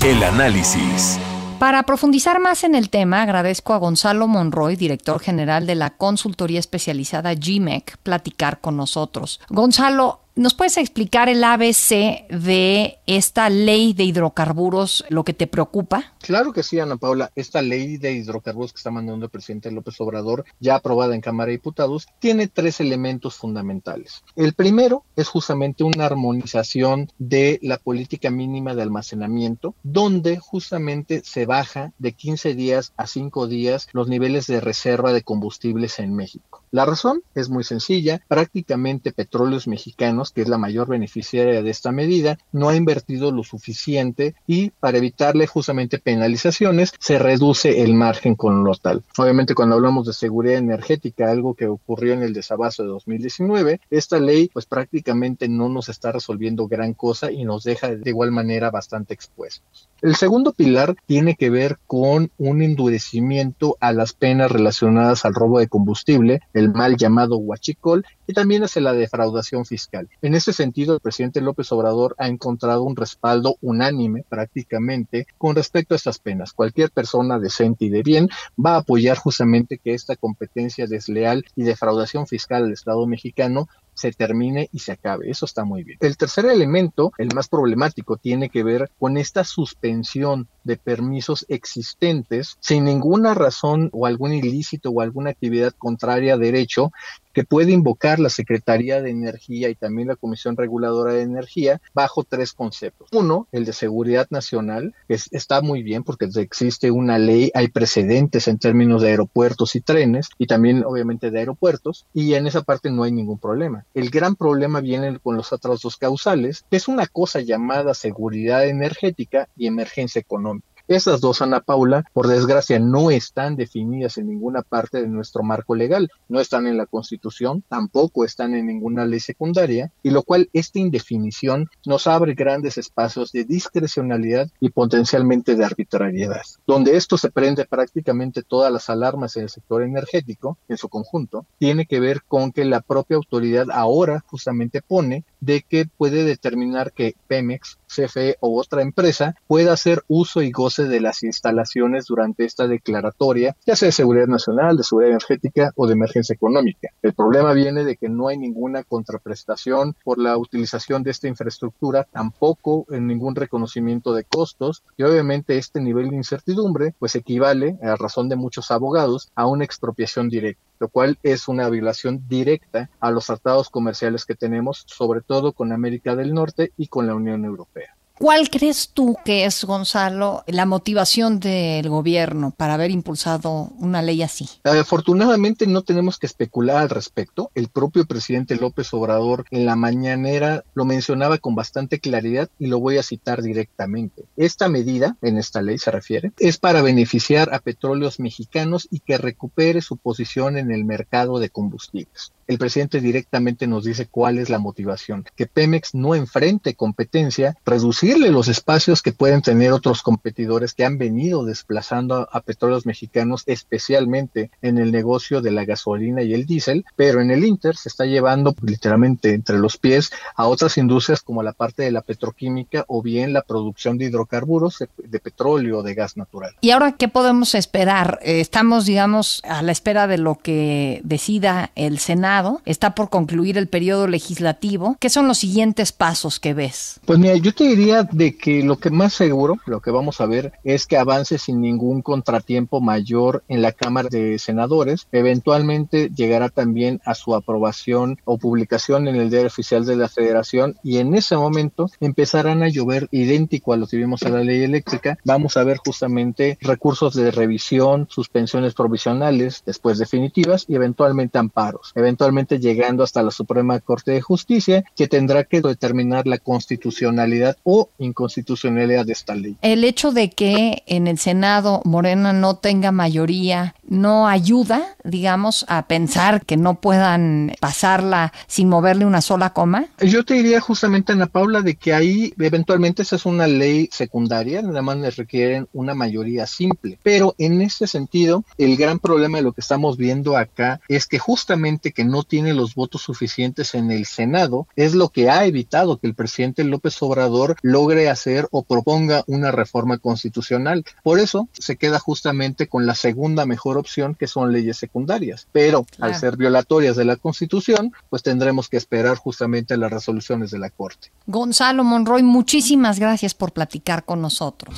El 0.06 0.22
análisis. 0.22 1.18
Para 1.58 1.84
profundizar 1.84 2.40
más 2.40 2.64
en 2.64 2.76
el 2.76 2.90
tema, 2.90 3.24
agradezco 3.24 3.74
a 3.74 3.78
Gonzalo 3.78 4.28
Monroy, 4.28 4.76
director 4.76 5.20
general 5.20 5.66
de 5.66 5.76
la 5.76 5.92
consultoría 5.92 6.60
especializada 6.60 7.34
GMEC, 7.34 7.98
platicar 8.04 8.60
con 8.60 8.78
nosotros. 8.78 9.40
Gonzalo, 9.50 10.20
¿Nos 10.36 10.56
puedes 10.56 10.78
explicar 10.78 11.30
el 11.30 11.44
ABC 11.44 12.28
de 12.28 12.98
esta 13.06 13.52
ley 13.52 13.94
de 13.94 14.06
hidrocarburos, 14.06 15.06
lo 15.10 15.24
que 15.24 15.36
te 15.36 15.46
preocupa? 15.46 16.16
Claro 16.22 16.54
que 16.54 16.64
sí, 16.64 16.80
Ana 16.80 16.98
Paula. 16.98 17.32
Esta 17.36 17.62
ley 17.62 17.98
de 17.98 18.14
hidrocarburos 18.14 18.74
que 18.74 18.78
está 18.78 18.90
mandando 18.90 19.26
el 19.26 19.30
presidente 19.30 19.70
López 19.70 20.02
Obrador, 20.02 20.44
ya 20.60 20.74
aprobada 20.74 21.14
en 21.14 21.22
Cámara 21.22 21.50
de 21.50 21.58
Diputados, 21.58 22.08
tiene 22.18 22.48
tres 22.48 22.80
elementos 22.80 23.36
fundamentales. 23.36 24.24
El 24.36 24.54
primero 24.54 25.04
es 25.16 25.28
justamente 25.28 25.84
una 25.84 26.08
armonización 26.08 27.12
de 27.20 27.60
la 27.62 27.78
política 27.78 28.32
mínima 28.32 28.74
de 28.74 28.82
almacenamiento, 28.82 29.76
donde 29.84 30.40
justamente 30.40 31.22
se 31.24 31.46
baja 31.46 31.94
de 32.00 32.14
15 32.14 32.56
días 32.56 32.92
a 32.98 33.06
5 33.06 33.46
días 33.46 33.88
los 33.92 34.08
niveles 34.08 34.48
de 34.48 34.62
reserva 34.62 35.14
de 35.14 35.22
combustibles 35.22 36.00
en 36.00 36.16
México. 36.16 36.63
La 36.74 36.86
razón 36.86 37.22
es 37.36 37.52
muy 37.52 37.64
sencilla. 37.64 38.24
Prácticamente 38.28 39.12
petróleos 39.12 39.68
mexicanos 39.68 40.32
que 40.32 40.42
es 40.42 40.48
la 40.48 40.58
mayor 40.58 40.88
beneficiaria 40.88 41.62
de 41.62 41.70
esta 41.70 41.92
medida, 41.92 42.40
no 42.52 42.68
ha 42.68 42.76
invertido 42.76 43.32
lo 43.32 43.44
suficiente 43.44 44.34
y 44.48 44.72
para 44.72 44.98
evitarle 44.98 45.46
justamente 45.46 46.00
penalizaciones 46.00 46.92
se 46.98 47.20
reduce 47.20 47.84
el 47.84 47.94
margen 47.94 48.34
con 48.34 48.64
lo 48.64 48.74
tal. 48.74 49.04
Obviamente 49.20 49.54
cuando 49.54 49.76
hablamos 49.76 50.08
de 50.08 50.14
seguridad 50.14 50.58
energética, 50.58 51.30
algo 51.30 51.54
que 51.54 51.68
ocurrió 51.68 52.14
en 52.14 52.24
el 52.24 52.34
desabasto 52.34 52.82
de 52.82 52.90
2019, 52.90 53.80
esta 53.92 54.20
ley 54.20 54.50
pues 54.52 54.66
prácticamente 54.66 55.48
no 55.48 55.70
nos 55.70 55.90
está 55.90 56.12
resolviendo 56.12 56.68
gran 56.68 56.96
cosa 56.96 57.32
y 57.32 57.46
nos 57.46 57.64
deja 57.64 57.96
de 57.96 58.10
igual 58.10 58.32
manera 58.32 58.72
bastante 58.72 59.14
expuestos. 59.14 59.90
El 60.02 60.16
segundo 60.16 60.52
pilar 60.52 60.96
tiene 61.06 61.36
que 61.36 61.50
ver 61.50 61.78
con 61.88 62.32
un 62.38 62.62
endurecimiento 62.62 63.78
a 63.80 63.94
las 63.94 64.12
penas 64.12 64.52
relacionadas 64.52 65.24
al 65.24 65.34
robo 65.34 65.60
de 65.60 65.70
combustible, 65.70 66.42
mal 66.70 66.98
llamado 66.98 67.38
huachicol, 67.38 68.06
y 68.28 68.34
también 68.34 68.64
hacia 68.64 68.82
la 68.82 68.94
defraudación 68.94 69.66
fiscal. 69.66 70.10
En 70.22 70.36
ese 70.36 70.54
sentido, 70.54 70.96
el 70.96 71.02
presidente 71.02 71.42
López 71.42 71.72
Obrador 71.72 72.16
ha 72.18 72.28
encontrado 72.28 72.84
un 72.84 72.96
respaldo 72.96 73.58
unánime 73.62 74.24
prácticamente 74.28 75.28
con 75.38 75.56
respecto 75.56 75.94
a 75.94 75.98
estas 75.98 76.20
penas. 76.20 76.54
Cualquier 76.54 76.92
persona 76.92 77.40
decente 77.40 77.86
y 77.86 77.90
de 77.90 78.04
bien 78.04 78.30
va 78.64 78.76
a 78.76 78.80
apoyar 78.80 79.18
justamente 79.18 79.78
que 79.78 79.94
esta 79.94 80.16
competencia 80.16 80.88
desleal 80.88 81.44
y 81.56 81.64
defraudación 81.64 82.28
fiscal 82.28 82.64
del 82.64 82.74
Estado 82.74 83.06
mexicano 83.08 83.68
se 83.94 84.12
termine 84.12 84.70
y 84.72 84.80
se 84.80 84.94
acabe. 84.94 85.30
Eso 85.30 85.46
está 85.46 85.64
muy 85.66 85.84
bien. 85.84 85.98
El 86.02 86.18
tercer 86.18 86.46
elemento, 86.46 87.12
el 87.18 87.34
más 87.34 87.48
problemático, 87.48 88.18
tiene 88.18 88.50
que 88.50 88.64
ver 88.64 88.90
con 89.00 89.18
esta 89.18 89.44
suspensión 89.44 90.48
de 90.64 90.78
permisos 90.78 91.46
existentes 91.50 92.58
sin 92.60 92.86
ninguna 92.86 93.34
razón 93.34 93.90
o 93.92 94.06
algún 94.06 94.34
ilícito 94.34 94.90
o 94.90 95.02
alguna 95.02 95.32
actividad 95.32 95.74
contraria 95.78 96.34
a 96.36 96.38
derecho 96.38 96.92
que 97.34 97.44
puede 97.44 97.72
invocar 97.72 98.20
la 98.20 98.30
Secretaría 98.30 99.02
de 99.02 99.10
Energía 99.10 99.70
y 99.70 99.76
también 99.76 100.08
la 100.08 100.16
Comisión 100.16 100.56
Reguladora 100.56 101.14
de 101.14 101.22
Energía 101.22 101.82
bajo 101.94 102.24
tres 102.24 102.54
conceptos. 102.54 103.10
Uno, 103.12 103.48
el 103.52 103.66
de 103.66 103.74
seguridad 103.74 104.28
nacional, 104.30 104.94
que 105.08 105.18
está 105.32 105.62
muy 105.62 105.84
bien 105.84 106.04
porque 106.04 106.30
existe 106.36 106.92
una 106.92 107.18
ley, 107.18 107.52
hay 107.54 107.68
precedentes 107.68 108.48
en 108.48 108.60
términos 108.60 109.02
de 109.02 109.10
aeropuertos 109.10 109.76
y 109.76 109.82
trenes 109.82 110.30
y 110.38 110.48
también 110.48 110.84
obviamente 110.86 111.32
de 111.32 111.40
aeropuertos 111.40 112.06
y 112.14 112.34
en 112.36 112.48
esa 112.48 112.62
parte 112.62 112.92
no 112.92 113.04
hay 113.04 113.12
ningún 113.12 113.40
problema. 113.40 113.86
El 113.94 114.10
gran 114.10 114.36
problema 114.36 114.80
viene 114.82 115.20
con 115.20 115.36
los 115.36 115.52
otros 115.52 115.82
dos 115.82 115.98
causales, 115.98 116.66
que 116.70 116.78
es 116.78 116.88
una 116.88 117.08
cosa 117.08 117.42
llamada 117.42 117.94
seguridad 117.94 118.66
energética 118.68 119.50
y 119.58 119.68
emergencia 119.68 120.20
económica. 120.20 120.73
Esas 120.90 121.22
dos, 121.22 121.42
Ana 121.42 121.62
Paula, 121.62 122.04
por 122.12 122.28
desgracia, 122.28 122.78
no 122.78 123.10
están 123.10 123.56
definidas 123.56 124.18
en 124.18 124.28
ninguna 124.28 124.64
parte 124.64 125.02
de 125.02 125.08
nuestro 125.08 125.42
marco 125.42 125.76
legal, 125.76 126.10
no 126.28 126.42
están 126.42 126.68
en 126.68 126.76
la 126.76 126.88
Constitución, 126.88 127.64
tampoco 127.70 128.26
están 128.26 128.54
en 128.54 128.68
ninguna 128.68 129.06
ley 129.06 129.22
secundaria, 129.22 129.94
y 130.04 130.10
lo 130.10 130.24
cual 130.24 130.50
esta 130.52 130.80
indefinición 130.80 131.70
nos 131.86 132.06
abre 132.06 132.34
grandes 132.34 132.78
espacios 132.78 133.32
de 133.32 133.46
discrecionalidad 133.46 134.50
y 134.60 134.72
potencialmente 134.72 135.56
de 135.56 135.64
arbitrariedad, 135.64 136.42
donde 136.68 136.98
esto 136.98 137.18
se 137.18 137.32
prende 137.32 137.64
prácticamente 137.64 138.44
todas 138.44 138.72
las 138.72 138.90
alarmas 138.90 139.38
en 139.38 139.44
el 139.44 139.50
sector 139.50 139.84
energético 139.84 140.58
en 140.68 140.76
su 140.76 140.90
conjunto, 140.90 141.46
tiene 141.60 141.86
que 141.86 142.02
ver 142.02 142.24
con 142.28 142.52
que 142.52 142.66
la 142.66 142.82
propia 142.82 143.16
autoridad 143.16 143.68
ahora 143.72 144.22
justamente 144.28 144.82
pone 144.82 145.24
de 145.44 145.62
que 145.62 145.86
puede 145.86 146.24
determinar 146.24 146.94
que 146.94 147.16
Pemex, 147.28 147.78
CFE 147.94 148.38
o 148.40 148.60
otra 148.60 148.82
empresa 148.82 149.36
pueda 149.48 149.74
hacer 149.74 150.04
uso 150.08 150.42
y 150.42 150.52
goce 150.52 150.86
de 150.86 151.00
las 151.00 151.22
instalaciones 151.24 152.06
durante 152.06 152.46
esta 152.46 152.68
declaratoria, 152.68 153.56
ya 153.66 153.76
sea 153.76 153.88
de 153.88 153.92
seguridad 153.92 154.28
nacional, 154.28 154.78
de 154.78 154.84
seguridad 154.84 155.12
energética 155.12 155.72
o 155.76 155.86
de 155.86 155.94
emergencia 155.94 156.34
económica. 156.34 156.90
El 157.02 157.14
problema 157.14 157.54
viene 157.54 157.84
de 157.84 157.98
que 157.98 158.10
no 158.10 158.30
hay 158.30 158.38
ninguna 158.38 158.84
contraprestación 158.84 159.96
por 160.04 160.18
la 160.18 160.38
utilización 160.38 161.04
de 161.04 161.12
esta 161.12 161.28
infraestructura, 161.28 162.08
tampoco 162.12 162.86
en 162.90 163.06
ningún 163.06 163.36
reconocimiento 163.36 164.14
de 164.14 164.24
costos 164.24 164.84
y 164.98 165.04
obviamente 165.04 165.58
este 165.58 165.82
nivel 165.82 166.10
de 166.10 166.16
incertidumbre 166.16 166.96
pues 166.98 167.16
equivale, 167.16 167.78
a 167.84 167.96
razón 167.96 168.30
de 168.30 168.36
muchos 168.38 168.72
abogados, 168.72 169.30
a 169.36 169.46
una 169.46 169.66
expropiación 169.66 170.30
directa 170.30 170.73
lo 170.84 170.90
cual 170.90 171.18
es 171.24 171.48
una 171.48 171.70
violación 171.70 172.28
directa 172.28 172.90
a 173.00 173.10
los 173.10 173.28
tratados 173.28 173.70
comerciales 173.70 174.26
que 174.26 174.36
tenemos, 174.36 174.84
sobre 174.86 175.22
todo 175.22 175.54
con 175.54 175.72
América 175.72 176.18
del 176.18 176.34
Norte 176.34 176.74
y 176.76 176.88
con 176.88 177.08
la 177.08 177.16
Unión 177.16 177.46
Europea. 177.46 177.96
¿Cuál 178.20 178.52
crees 178.52 178.92
tú 178.94 179.18
que 179.26 179.46
es, 179.46 179.64
Gonzalo, 179.66 180.44
la 180.46 180.68
motivación 180.68 181.40
del 181.40 181.90
gobierno 181.90 182.54
para 182.56 182.76
haber 182.76 182.92
impulsado 182.92 183.72
una 183.80 184.04
ley 184.04 184.22
así? 184.22 184.48
Afortunadamente 184.64 185.66
no 185.66 185.82
tenemos 185.82 186.20
que 186.20 186.28
especular 186.28 186.78
al 186.78 186.90
respecto. 186.90 187.50
El 187.56 187.70
propio 187.70 188.06
presidente 188.06 188.56
López 188.56 188.94
Obrador 188.94 189.46
en 189.50 189.66
la 189.66 189.76
mañanera 189.76 190.64
lo 190.76 190.86
mencionaba 190.86 191.40
con 191.40 191.56
bastante 191.56 192.00
claridad 192.00 192.50
y 192.60 192.68
lo 192.68 192.80
voy 192.80 193.00
a 193.00 193.04
citar 193.04 193.42
directamente. 193.42 194.26
Esta 194.38 194.70
medida, 194.70 195.18
en 195.24 195.40
esta 195.40 195.64
ley 195.64 195.80
se 195.80 195.90
refiere, 195.90 196.32
es 196.38 196.60
para 196.60 196.84
beneficiar 196.84 197.52
a 197.52 197.60
petróleos 197.60 198.20
mexicanos 198.20 198.88
y 198.92 199.00
que 199.00 199.18
recupere 199.18 199.82
su 199.82 199.98
posición 199.98 200.58
en 200.58 200.72
el 200.72 200.86
mercado 200.86 201.40
de 201.40 201.50
combustibles 201.50 202.32
el 202.48 202.58
presidente 202.58 203.00
directamente 203.00 203.68
nos 203.68 203.86
dice 203.86 204.08
cuál 204.08 204.38
es 204.38 204.50
la 204.50 204.60
motivación, 204.60 205.26
que 205.36 205.46
Pemex 205.46 205.94
no 205.94 206.16
enfrente 206.16 206.76
competencia, 206.76 207.56
reducirle 207.66 208.30
los 208.30 208.48
espacios 208.48 209.02
que 209.02 209.14
pueden 209.14 209.42
tener 209.42 209.72
otros 209.72 210.02
competidores 210.02 210.74
que 210.74 210.86
han 210.86 210.98
venido 210.98 211.46
desplazando 211.46 212.28
a, 212.32 212.42
petróleos 212.42 212.86
mexicanos, 212.86 213.44
especialmente 213.46 214.52
en 214.62 214.78
el 214.78 214.92
negocio 214.92 215.42
de 215.42 215.52
la 215.52 215.66
gasolina 215.66 216.22
y 216.24 216.34
el 216.34 216.46
diésel, 216.46 216.86
pero 216.96 217.22
en 217.22 217.32
el 217.32 217.46
Inter 217.46 217.76
se 217.76 217.90
está 217.90 218.06
llevando 218.06 218.54
literalmente 218.62 219.34
entre 219.34 219.58
los 219.58 219.78
pies 219.78 220.12
a 220.36 220.48
otras 220.48 220.78
industrias 220.78 221.22
como 221.22 221.42
la 221.42 221.54
parte 221.54 221.84
de 221.84 221.92
la 221.92 222.02
petroquímica 222.02 222.84
o 222.88 223.02
bien 223.02 223.32
la 223.34 223.44
producción 223.44 223.98
de 223.98 224.06
hidrocarburos, 224.06 224.84
de, 224.98 225.20
petróleo 225.20 225.80
o 225.80 225.84
de 225.84 225.94
gas 225.94 226.18
natural. 226.18 226.54
¿Y 226.60 226.72
ahora 226.72 226.94
qué 226.94 227.08
podemos 227.08 227.56
esperar? 227.56 228.20
Eh, 228.24 228.42
estamos, 228.42 228.86
digamos, 228.86 229.42
a 229.46 229.62
la 229.62 229.72
espera 229.72 230.08
de 230.08 230.18
lo 230.18 230.36
que 230.36 231.00
decida 231.04 231.72
el 231.76 232.00
Senado 232.00 232.33
está 232.66 232.96
por 232.96 233.10
concluir 233.10 233.60
el 233.60 233.68
periodo 233.68 234.08
legislativo. 234.08 234.98
¿Qué 235.00 235.10
son 235.10 235.28
los 235.28 235.38
siguientes 235.38 235.92
pasos 235.92 236.40
que 236.40 236.56
ves? 236.56 237.00
Pues 237.06 237.20
mira, 237.20 237.36
yo 237.36 237.54
te 237.54 237.66
diría 237.66 238.04
de 238.12 238.36
que 238.36 238.64
lo 238.64 238.78
que 238.78 238.90
más 238.90 239.14
seguro, 239.14 239.58
lo 239.68 239.82
que 239.82 239.92
vamos 239.92 240.20
a 240.20 240.26
ver 240.26 240.54
es 240.64 240.88
que 240.88 240.98
avance 240.98 241.38
sin 241.38 241.62
ningún 241.62 242.02
contratiempo 242.02 242.82
mayor 242.82 243.44
en 243.50 243.62
la 243.62 243.72
Cámara 243.72 244.10
de 244.10 244.40
Senadores. 244.40 245.08
Eventualmente 245.12 246.10
llegará 246.16 246.50
también 246.50 247.02
a 247.06 247.14
su 247.14 247.36
aprobación 247.36 248.18
o 248.26 248.40
publicación 248.40 249.08
en 249.08 249.16
el 249.16 249.30
diario 249.30 249.48
oficial 249.48 249.86
de 249.86 249.96
la 249.96 250.10
Federación 250.10 250.76
y 250.84 250.98
en 250.98 251.14
ese 251.14 251.38
momento 251.38 251.88
empezarán 252.00 252.64
a 252.64 252.70
llover 252.70 253.10
idéntico 253.12 253.74
a 253.74 253.78
lo 253.78 253.86
que 253.86 253.98
vimos 253.98 254.24
a 254.24 254.30
la 254.30 254.44
ley 254.44 254.64
eléctrica. 254.64 255.20
Vamos 255.24 255.56
a 255.56 255.64
ver 255.64 255.78
justamente 255.86 256.58
recursos 256.62 257.14
de 257.14 257.30
revisión, 257.30 258.08
suspensiones 258.10 258.74
provisionales, 258.74 259.62
después 259.68 260.00
definitivas 260.00 260.66
y 260.68 260.76
eventualmente 260.76 261.38
amparos. 261.38 261.92
Eventualmente 261.94 262.23
eventualmente 262.24 262.60
llegando 262.60 263.04
hasta 263.04 263.22
la 263.22 263.32
Suprema 263.32 263.80
Corte 263.82 264.12
de 264.12 264.22
Justicia, 264.22 264.84
que 264.96 265.08
tendrá 265.08 265.44
que 265.44 265.60
determinar 265.62 266.26
la 266.26 266.38
constitucionalidad 266.38 267.58
o 267.64 267.90
inconstitucionalidad 267.98 269.06
de 269.06 269.12
esta 269.12 269.36
ley. 269.36 269.58
El 269.62 269.84
hecho 269.84 270.12
de 270.12 270.30
que 270.30 270.84
en 270.86 271.08
el 271.08 271.18
Senado 271.18 271.82
Morena 271.84 272.32
no 272.32 272.56
tenga 272.56 272.92
mayoría 272.92 273.76
no 273.88 274.28
ayuda, 274.28 274.96
digamos, 275.04 275.66
a 275.68 275.88
pensar 275.88 276.46
que 276.46 276.58
no 276.58 276.76
puedan 276.76 277.54
pasarla 277.60 278.32
sin 278.48 278.70
moverle 278.70 279.06
una 279.06 279.22
sola 279.22 279.52
coma? 279.52 279.86
Yo 280.00 280.24
te 280.24 280.36
diría 280.36 280.60
justamente, 280.62 281.12
Ana 281.12 281.28
Paula, 281.28 281.62
de 281.62 281.76
que 281.76 281.94
ahí 281.94 282.34
eventualmente 282.40 283.02
esa 283.02 283.18
es 283.18 283.26
una 283.26 283.48
ley 283.48 283.90
secundaria, 283.92 284.62
nada 284.62 284.82
más 284.82 284.98
les 284.98 285.16
requieren 285.16 285.68
una 285.74 285.94
mayoría 285.94 286.48
simple. 286.48 286.98
Pero 287.04 287.36
en 287.38 287.62
este 287.62 287.88
sentido, 287.88 288.46
el 288.58 288.78
gran 288.78 289.00
problema 289.00 289.38
de 289.38 289.44
lo 289.44 289.54
que 289.54 289.62
estamos 289.62 289.98
viendo 289.98 290.38
acá 290.38 290.80
es 290.88 291.06
que 291.06 291.20
justamente 291.20 291.92
que 291.92 292.06
no 292.06 292.13
tiene 292.22 292.54
los 292.54 292.76
votos 292.76 293.02
suficientes 293.02 293.74
en 293.74 293.90
el 293.90 294.06
Senado 294.06 294.68
es 294.76 294.94
lo 294.94 295.10
que 295.10 295.32
ha 295.32 295.46
evitado 295.46 295.98
que 295.98 296.06
el 296.06 296.14
presidente 296.14 296.64
López 296.64 297.02
Obrador 297.02 297.56
logre 297.64 298.10
hacer 298.10 298.48
o 298.52 298.62
proponga 298.62 299.24
una 299.26 299.52
reforma 299.52 299.98
constitucional. 299.98 300.86
Por 301.02 301.18
eso 301.18 301.50
se 301.54 301.78
queda 301.78 301.98
justamente 301.98 302.68
con 302.68 302.86
la 302.86 302.94
segunda 302.94 303.48
mejor 303.48 303.80
opción, 303.80 304.14
que 304.14 304.28
son 304.28 304.52
leyes 304.52 304.78
secundarias. 304.78 305.48
Pero 305.52 305.88
al 306.00 306.14
ser 306.16 306.38
violatorias 306.38 306.96
de 306.96 307.06
la 307.06 307.16
Constitución, 307.16 307.94
pues 308.12 308.22
tendremos 308.22 308.70
que 308.70 308.78
esperar 308.78 309.18
justamente 309.18 309.78
las 309.78 309.92
resoluciones 309.92 310.52
de 310.52 310.60
la 310.60 310.70
Corte. 310.70 311.12
Gonzalo 311.26 311.84
Monroy, 311.84 312.22
muchísimas 312.22 313.00
gracias 313.00 313.34
por 313.34 313.54
platicar 313.54 314.04
con 314.04 314.22
nosotros. 314.22 314.76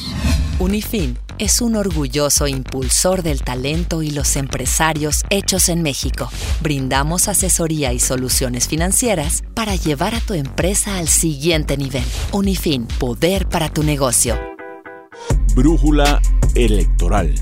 Unifin 0.57 1.17
es 1.37 1.61
un 1.61 1.75
orgulloso 1.75 2.47
impulsor 2.47 3.23
del 3.23 3.43
talento 3.43 4.01
y 4.01 4.11
los 4.11 4.37
empresarios 4.37 5.23
hechos 5.29 5.67
en 5.67 5.81
México. 5.81 6.29
Brindamos 6.61 7.27
asesoría 7.27 7.91
y 7.91 7.99
soluciones 7.99 8.69
financieras 8.69 9.43
para 9.53 9.75
llevar 9.75 10.15
a 10.15 10.21
tu 10.21 10.33
empresa 10.33 10.97
al 10.97 11.09
siguiente 11.09 11.75
nivel. 11.75 12.05
Unifin, 12.31 12.87
poder 12.87 13.49
para 13.49 13.67
tu 13.67 13.83
negocio. 13.83 14.39
Brújula 15.55 16.21
electoral. 16.55 17.35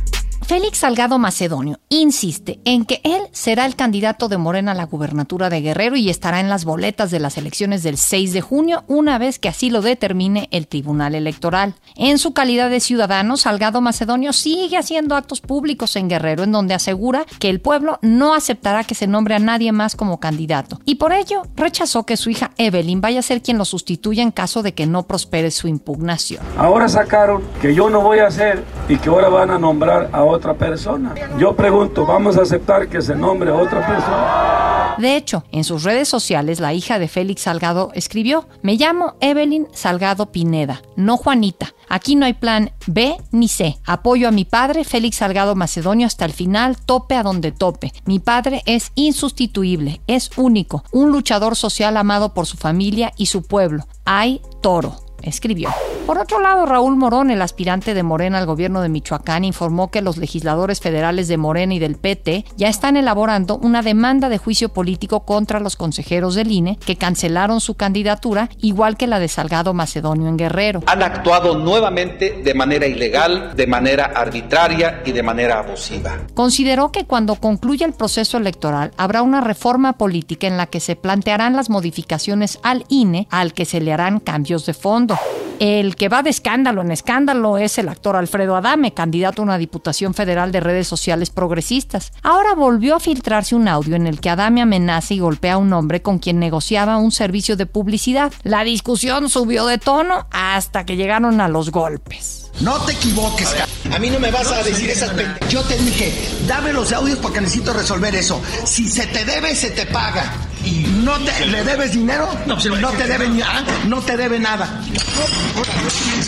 Félix 0.44 0.80
Salgado 0.80 1.20
Macedonio 1.20 1.80
insiste 1.90 2.60
en 2.66 2.86
que 2.86 3.00
él 3.04 3.22
será 3.32 3.66
el 3.66 3.76
candidato 3.76 4.28
de 4.28 4.38
Morena 4.38 4.74
a 4.74 4.76
la 4.76 4.86
gubernatura 4.86 5.50
de 5.50 5.62
Guerrero 5.62 5.96
y 5.96 6.10
estará 6.10 6.40
en 6.40 6.50
las 6.50 6.66
boletas 6.66 7.12
de 7.12 7.20
las 7.20 7.38
elecciones 7.38 7.82
del 7.84 7.98
6 7.98 8.34
de 8.34 8.42
junio, 8.42 8.84
una 8.88 9.18
vez 9.18 9.40
que 9.40 9.48
así 9.48 9.70
lo 9.70 9.82
determine 9.82 10.50
el 10.52 10.68
Tribunal 10.68 11.16
Electoral. 11.16 11.76
En 11.96 12.18
su 12.18 12.34
calidad 12.34 12.70
de 12.70 12.82
ciudadano, 12.82 13.38
Salgado 13.38 13.80
Macedonio 13.80 14.34
sigue 14.34 14.78
haciendo 14.78 15.16
actos 15.16 15.40
públicos 15.40 15.96
en 15.96 16.10
Guerrero, 16.10 16.44
en 16.44 16.52
donde 16.52 16.74
asegura 16.74 17.26
que 17.40 17.50
el 17.50 17.62
pueblo 17.62 18.00
no 18.02 18.34
aceptará 18.34 18.84
que 18.84 18.96
se 18.96 19.08
nombre 19.08 19.36
a 19.36 19.40
nadie 19.40 19.72
más 19.72 19.96
como 19.96 20.20
candidato. 20.20 20.80
Y 20.84 20.96
por 20.96 21.14
ello 21.14 21.44
rechazó 21.56 22.06
que 22.06 22.18
su 22.18 22.30
hija 22.30 22.52
Evelyn 22.58 23.02
vaya 23.02 23.20
a 23.20 23.24
ser 23.24 23.42
quien 23.42 23.58
lo 23.58 23.66
sustituya 23.66 24.24
en 24.24 24.32
caso 24.32 24.64
de 24.64 24.74
que 24.74 24.88
no 24.88 25.04
prospere 25.04 25.52
su 25.52 25.68
impugnación. 25.68 26.44
Ahora 26.58 26.90
sacaron 26.90 27.44
que 27.62 27.74
yo 27.74 27.90
no 27.90 28.02
voy 28.02 28.20
a 28.20 28.28
hacer 28.28 28.64
y 28.90 28.98
que 28.98 29.10
ahora 29.10 29.30
van 29.30 29.52
a 29.52 29.58
nombrar 29.58 30.10
a 30.12 30.24
otra 30.34 30.54
persona. 30.54 31.14
Yo 31.38 31.56
pregunto, 31.56 32.06
¿vamos 32.06 32.38
a 32.38 32.42
aceptar 32.42 32.88
que 32.88 33.02
se 33.02 33.16
nombre 33.16 33.52
a 33.52 33.56
otra 33.56 33.86
persona? 33.86 34.96
De 34.98 35.16
hecho, 35.16 35.44
en 35.52 35.64
sus 35.64 35.84
redes 35.84 36.08
sociales, 36.08 36.60
la 36.60 36.74
hija 36.74 37.00
de 37.00 37.08
Félix 37.08 37.42
Salgado 37.42 37.92
escribió, 37.94 38.48
me 38.62 38.76
llamo 38.76 39.16
Evelyn 39.22 39.68
Salgado 39.74 40.32
Pineda, 40.32 40.82
no 40.96 41.18
Juanita. 41.18 41.74
Aquí 41.90 42.16
no 42.16 42.26
hay 42.26 42.34
plan 42.34 42.72
B 42.88 43.18
ni 43.32 43.48
C. 43.48 43.78
Apoyo 43.86 44.28
a 44.28 44.32
mi 44.32 44.46
padre, 44.46 44.84
Félix 44.84 45.18
Salgado 45.18 45.56
Macedonio, 45.56 46.08
hasta 46.08 46.26
el 46.26 46.34
final, 46.34 46.78
tope 46.78 47.16
a 47.16 47.24
donde 47.24 47.52
tope. 47.52 47.92
Mi 48.06 48.20
padre 48.20 48.62
es 48.66 48.92
insustituible, 48.96 50.02
es 50.08 50.30
único, 50.38 50.84
un 50.92 51.12
luchador 51.12 51.56
social 51.56 51.98
amado 51.98 52.34
por 52.34 52.46
su 52.46 52.58
familia 52.58 53.14
y 53.18 53.28
su 53.28 53.44
pueblo. 53.44 53.86
Hay 54.06 54.42
toro 54.62 55.03
escribió. 55.24 55.70
Por 56.06 56.20
otro 56.20 56.40
lado, 56.40 56.66
Raúl 56.66 56.96
Morón, 56.96 57.32
el 57.32 57.42
aspirante 57.42 57.94
de 57.94 58.04
Morena 58.04 58.38
al 58.38 58.46
gobierno 58.46 58.82
de 58.82 58.90
Michoacán, 58.90 59.46
informó 59.46 59.90
que 59.90 60.02
los 60.02 60.18
legisladores 60.18 60.82
federales 60.82 61.28
de 61.28 61.38
Morena 61.38 61.74
y 61.74 61.80
del 61.80 61.96
PT 61.96 62.46
ya 62.58 62.68
están 62.68 62.98
elaborando 62.98 63.58
una 63.58 63.82
demanda 63.82 64.30
de 64.30 64.38
juicio 64.38 64.70
político 64.70 65.26
contra 65.26 65.60
los 65.60 65.76
consejeros 65.76 66.36
del 66.36 66.52
INE 66.52 66.78
que 66.86 66.98
cancelaron 66.98 67.62
su 67.62 67.76
candidatura, 67.76 68.50
igual 68.60 68.98
que 68.98 69.08
la 69.08 69.20
de 69.20 69.28
Salgado 69.28 69.74
Macedonio 69.74 70.28
en 70.28 70.38
Guerrero. 70.38 70.82
Han 70.88 71.04
actuado 71.04 71.58
nuevamente 71.58 72.42
de 72.44 72.54
manera 72.54 72.86
ilegal, 72.86 73.54
de 73.56 73.68
manera 73.68 74.06
arbitraria 74.06 75.02
y 75.06 75.12
de 75.12 75.24
manera 75.24 75.60
abusiva. 75.60 76.18
Consideró 76.34 76.92
que 76.92 77.06
cuando 77.06 77.36
concluya 77.36 77.86
el 77.86 77.94
proceso 77.94 78.38
electoral 78.38 78.92
habrá 78.98 79.22
una 79.22 79.42
reforma 79.42 79.94
política 79.94 80.48
en 80.48 80.58
la 80.58 80.68
que 80.68 80.80
se 80.80 80.96
plantearán 80.96 81.56
las 81.56 81.70
modificaciones 81.70 82.60
al 82.64 82.86
INE 82.90 83.28
al 83.30 83.54
que 83.54 83.66
se 83.66 83.82
le 83.82 83.94
harán 83.94 84.20
cambios 84.20 84.66
de 84.66 84.74
fondo. 84.74 85.13
El 85.60 85.96
que 85.96 86.10
va 86.10 86.24
de 86.24 86.30
escándalo 86.30 86.82
en 86.82 86.92
escándalo 86.92 87.58
es 87.58 87.78
el 87.78 87.88
actor 87.88 88.16
Alfredo 88.16 88.56
Adame, 88.56 88.94
candidato 88.94 89.42
a 89.42 89.46
una 89.46 89.58
diputación 89.58 90.14
federal 90.14 90.52
de 90.52 90.60
redes 90.60 90.88
sociales 90.88 91.30
progresistas. 91.30 92.12
Ahora 92.22 92.54
volvió 92.54 92.96
a 92.96 93.00
filtrarse 93.00 93.56
un 93.56 93.68
audio 93.68 93.96
en 93.96 94.08
el 94.08 94.20
que 94.20 94.30
Adame 94.30 94.62
amenaza 94.62 95.14
y 95.14 95.20
golpea 95.20 95.54
a 95.54 95.58
un 95.58 95.72
hombre 95.72 96.02
con 96.02 96.20
quien 96.20 96.40
negociaba 96.40 96.98
un 96.98 97.12
servicio 97.12 97.56
de 97.56 97.66
publicidad. 97.66 98.34
La 98.44 98.64
discusión 98.64 99.30
subió 99.30 99.66
de 99.66 99.78
tono 99.78 100.28
hasta 100.32 100.86
que 100.86 100.98
llegaron 100.98 101.40
a 101.40 101.48
los 101.48 101.72
golpes. 101.72 102.52
No 102.60 102.80
te 102.82 102.92
equivoques, 102.92 103.56
a 103.92 104.00
mí 104.00 104.10
no 104.10 104.20
me 104.20 104.32
vas 104.32 104.52
a 104.52 104.64
decir 104.64 104.90
esas 104.90 105.12
Yo 105.50 105.62
te 105.64 105.78
dije, 105.78 106.14
dame 106.48 106.74
los 106.74 106.92
audios 106.92 107.20
porque 107.20 107.42
necesito 107.42 107.74
resolver 107.74 108.14
eso. 108.16 108.42
Si 108.66 108.90
se 108.90 109.08
te 109.08 109.24
debe, 109.26 109.56
se 109.56 109.72
te 109.72 109.86
paga. 109.86 110.32
¿Y 110.66 110.86
no 111.04 111.18
te, 111.20 111.46
le 111.46 111.64
debes 111.64 111.92
dinero? 111.92 112.28
No, 112.46 112.56
no 112.56 112.92
te 112.92 113.08
debe 113.08 113.44
ah, 113.44 113.64
no 113.88 114.02
te 114.02 114.18
debe 114.18 114.40
nada. 114.40 114.82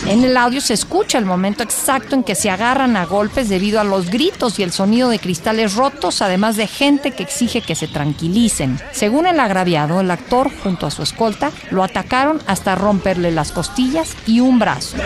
En 0.06 0.24
el 0.24 0.36
audio 0.36 0.60
se 0.60 0.74
escucha 0.74 1.18
el 1.18 1.24
momento 1.24 1.62
exacto 1.62 2.14
en 2.14 2.22
que 2.22 2.34
se 2.34 2.50
agarran 2.50 2.96
a 2.96 3.06
golpes 3.06 3.48
debido 3.48 3.80
a 3.80 3.84
los 3.84 4.10
gritos 4.10 4.58
y 4.58 4.62
el 4.62 4.72
sonido 4.72 5.08
de 5.08 5.18
cristales 5.18 5.74
rotos, 5.74 6.22
además 6.22 6.56
de 6.56 6.66
gente 6.66 7.12
que 7.12 7.22
exige 7.22 7.62
que 7.62 7.74
se 7.74 7.88
tranquilicen. 7.88 8.78
Según 8.92 9.26
el 9.26 9.40
agraviado, 9.40 10.00
el 10.00 10.10
actor 10.10 10.50
junto 10.62 10.86
a 10.86 10.90
su 10.90 11.02
escolta 11.02 11.50
lo 11.70 11.82
atacaron 11.82 12.40
hasta 12.46 12.74
romperle 12.74 13.30
las 13.32 13.52
costillas 13.52 14.16
y 14.26 14.40
un 14.40 14.58
brazo. 14.58 14.96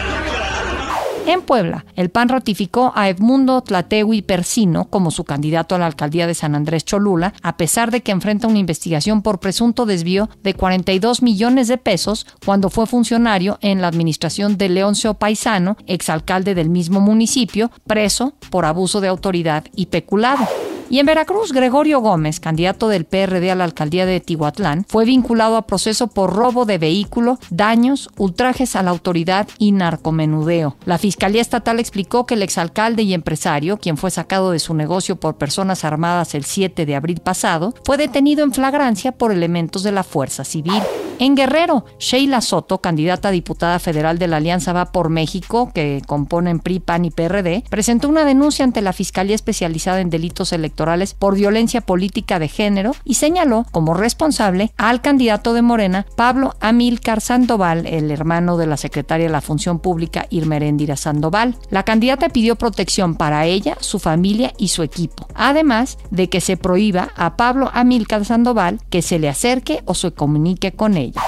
En 1.27 1.43
Puebla, 1.43 1.85
el 1.97 2.11
PAN 2.11 2.29
ratificó 2.29 2.93
a 2.95 3.09
Edmundo 3.09 3.61
Tlatewi 3.61 4.23
Persino 4.23 4.87
como 4.87 5.11
su 5.11 5.25
candidato 5.25 5.75
a 5.75 5.79
la 5.79 5.87
alcaldía 5.87 6.27
de 6.27 6.35
San 6.35 6.55
Andrés 6.55 6.85
Cholula, 6.85 7.35
a 7.43 7.57
pesar 7.57 7.91
de 7.91 8.01
que 8.01 8.13
enfrenta 8.13 8.47
una 8.47 8.59
investigación 8.59 9.23
por 9.23 9.39
presunto 9.39 9.87
desvío 9.87 10.29
de 10.43 10.55
42 10.55 11.23
millones 11.23 11.69
de 11.69 11.79
pesos 11.79 12.27
cuando 12.45 12.71
fue 12.71 12.87
funcionario 12.87 13.59
en 13.61 13.81
la 13.81 13.89
administración 13.89 14.57
de 14.57 14.71
Leoncio 14.71 15.15
Paisano, 15.15 15.77
exalcalde 15.87 16.55
del 16.55 16.71
mismo 16.71 17.01
municipio, 17.01 17.71
preso 17.87 18.35
por 18.51 18.65
abuso 18.65 19.01
de 19.01 19.09
autoridad 19.09 19.65
y 19.75 19.87
peculado. 19.87 20.49
Y 20.93 20.99
en 20.99 21.07
Veracruz, 21.07 21.53
Gregorio 21.53 22.01
Gómez, 22.01 22.41
candidato 22.41 22.89
del 22.89 23.05
PRD 23.05 23.53
a 23.53 23.55
la 23.55 23.63
alcaldía 23.63 24.07
de 24.07 24.19
Tihuatlán, 24.19 24.85
fue 24.89 25.05
vinculado 25.05 25.57
a 25.57 25.65
proceso 25.65 26.09
por 26.09 26.35
robo 26.35 26.65
de 26.65 26.79
vehículo, 26.79 27.39
daños, 27.51 28.11
ultrajes 28.19 28.75
a 28.75 28.83
la 28.83 28.91
autoridad 28.91 29.47
y 29.57 29.71
narcomenudeo. 29.71 30.77
La 30.87 30.99
Fiscalía 30.99 31.43
Estatal 31.43 31.79
explicó 31.79 32.27
que 32.27 32.35
el 32.35 32.43
exalcalde 32.43 33.05
y 33.05 33.15
empresario, 33.15 33.77
quien 33.77 33.99
fue 33.99 34.11
sacado 34.11 34.51
de 34.51 34.59
su 34.59 34.75
negocio 34.75 35.15
por 35.15 35.37
personas 35.37 35.85
armadas 35.85 36.35
el 36.35 36.45
7 36.45 36.85
de 36.85 36.97
abril 36.97 37.21
pasado, 37.21 37.73
fue 37.85 37.97
detenido 37.97 38.43
en 38.43 38.53
flagrancia 38.53 39.13
por 39.13 39.31
elementos 39.31 39.85
de 39.85 39.93
la 39.93 40.03
Fuerza 40.03 40.43
Civil. 40.43 40.83
En 41.21 41.37
Guerrero, 41.37 41.85
Sheila 41.99 42.41
Soto, 42.41 42.79
candidata 42.79 43.29
a 43.29 43.31
diputada 43.33 43.79
federal 43.79 44.19
de 44.19 44.27
la 44.27 44.39
Alianza 44.39 44.73
Va 44.73 44.91
por 44.91 45.11
México, 45.11 45.71
que 45.73 46.03
componen 46.07 46.59
PRI, 46.59 46.81
PAN 46.81 47.05
y 47.05 47.11
PRD, 47.11 47.63
presentó 47.69 48.09
una 48.09 48.25
denuncia 48.25 48.65
ante 48.65 48.81
la 48.81 48.95
Fiscalía 48.95 49.35
Especializada 49.37 50.01
en 50.01 50.09
Delitos 50.09 50.55
Electorales 50.55 50.80
por 51.19 51.35
violencia 51.35 51.83
política 51.83 52.39
de 52.39 52.49
género 52.49 52.93
y 53.05 53.15
señaló 53.15 53.67
como 53.71 53.93
responsable 53.93 54.73
al 54.79 55.03
candidato 55.03 55.53
de 55.53 55.61
Morena, 55.61 56.07
Pablo 56.17 56.55
Amílcar 56.61 57.21
Sandoval, 57.21 57.87
el 57.87 58.11
hermano 58.11 58.57
de 58.57 58.67
la 58.67 58.79
secretaria 58.79 59.27
de 59.27 59.33
la 59.33 59.43
Función 59.43 59.79
Pública, 59.79 60.27
Irmeréndira 60.31 60.97
Sandoval. 60.97 61.57
La 61.69 61.83
candidata 61.83 62.31
pidió 62.31 62.57
protección 62.57 63.15
para 63.15 63.45
ella, 63.45 63.77
su 63.81 63.99
familia 63.99 64.55
y 64.57 64.69
su 64.69 64.83
equipo, 64.83 65.27
además 65.35 65.99
de 66.11 66.31
que 66.31 66.41
se 66.41 66.57
prohíba 66.57 67.11
a 67.15 67.37
Pablo 67.37 67.71
Amílcar 67.75 68.25
Sandoval 68.25 68.81
que 68.89 69.03
se 69.03 69.19
le 69.19 69.29
acerque 69.29 69.83
o 69.85 69.95
se 69.95 70.13
comunique 70.13 70.73
con 70.73 70.97
ella. 70.97 71.21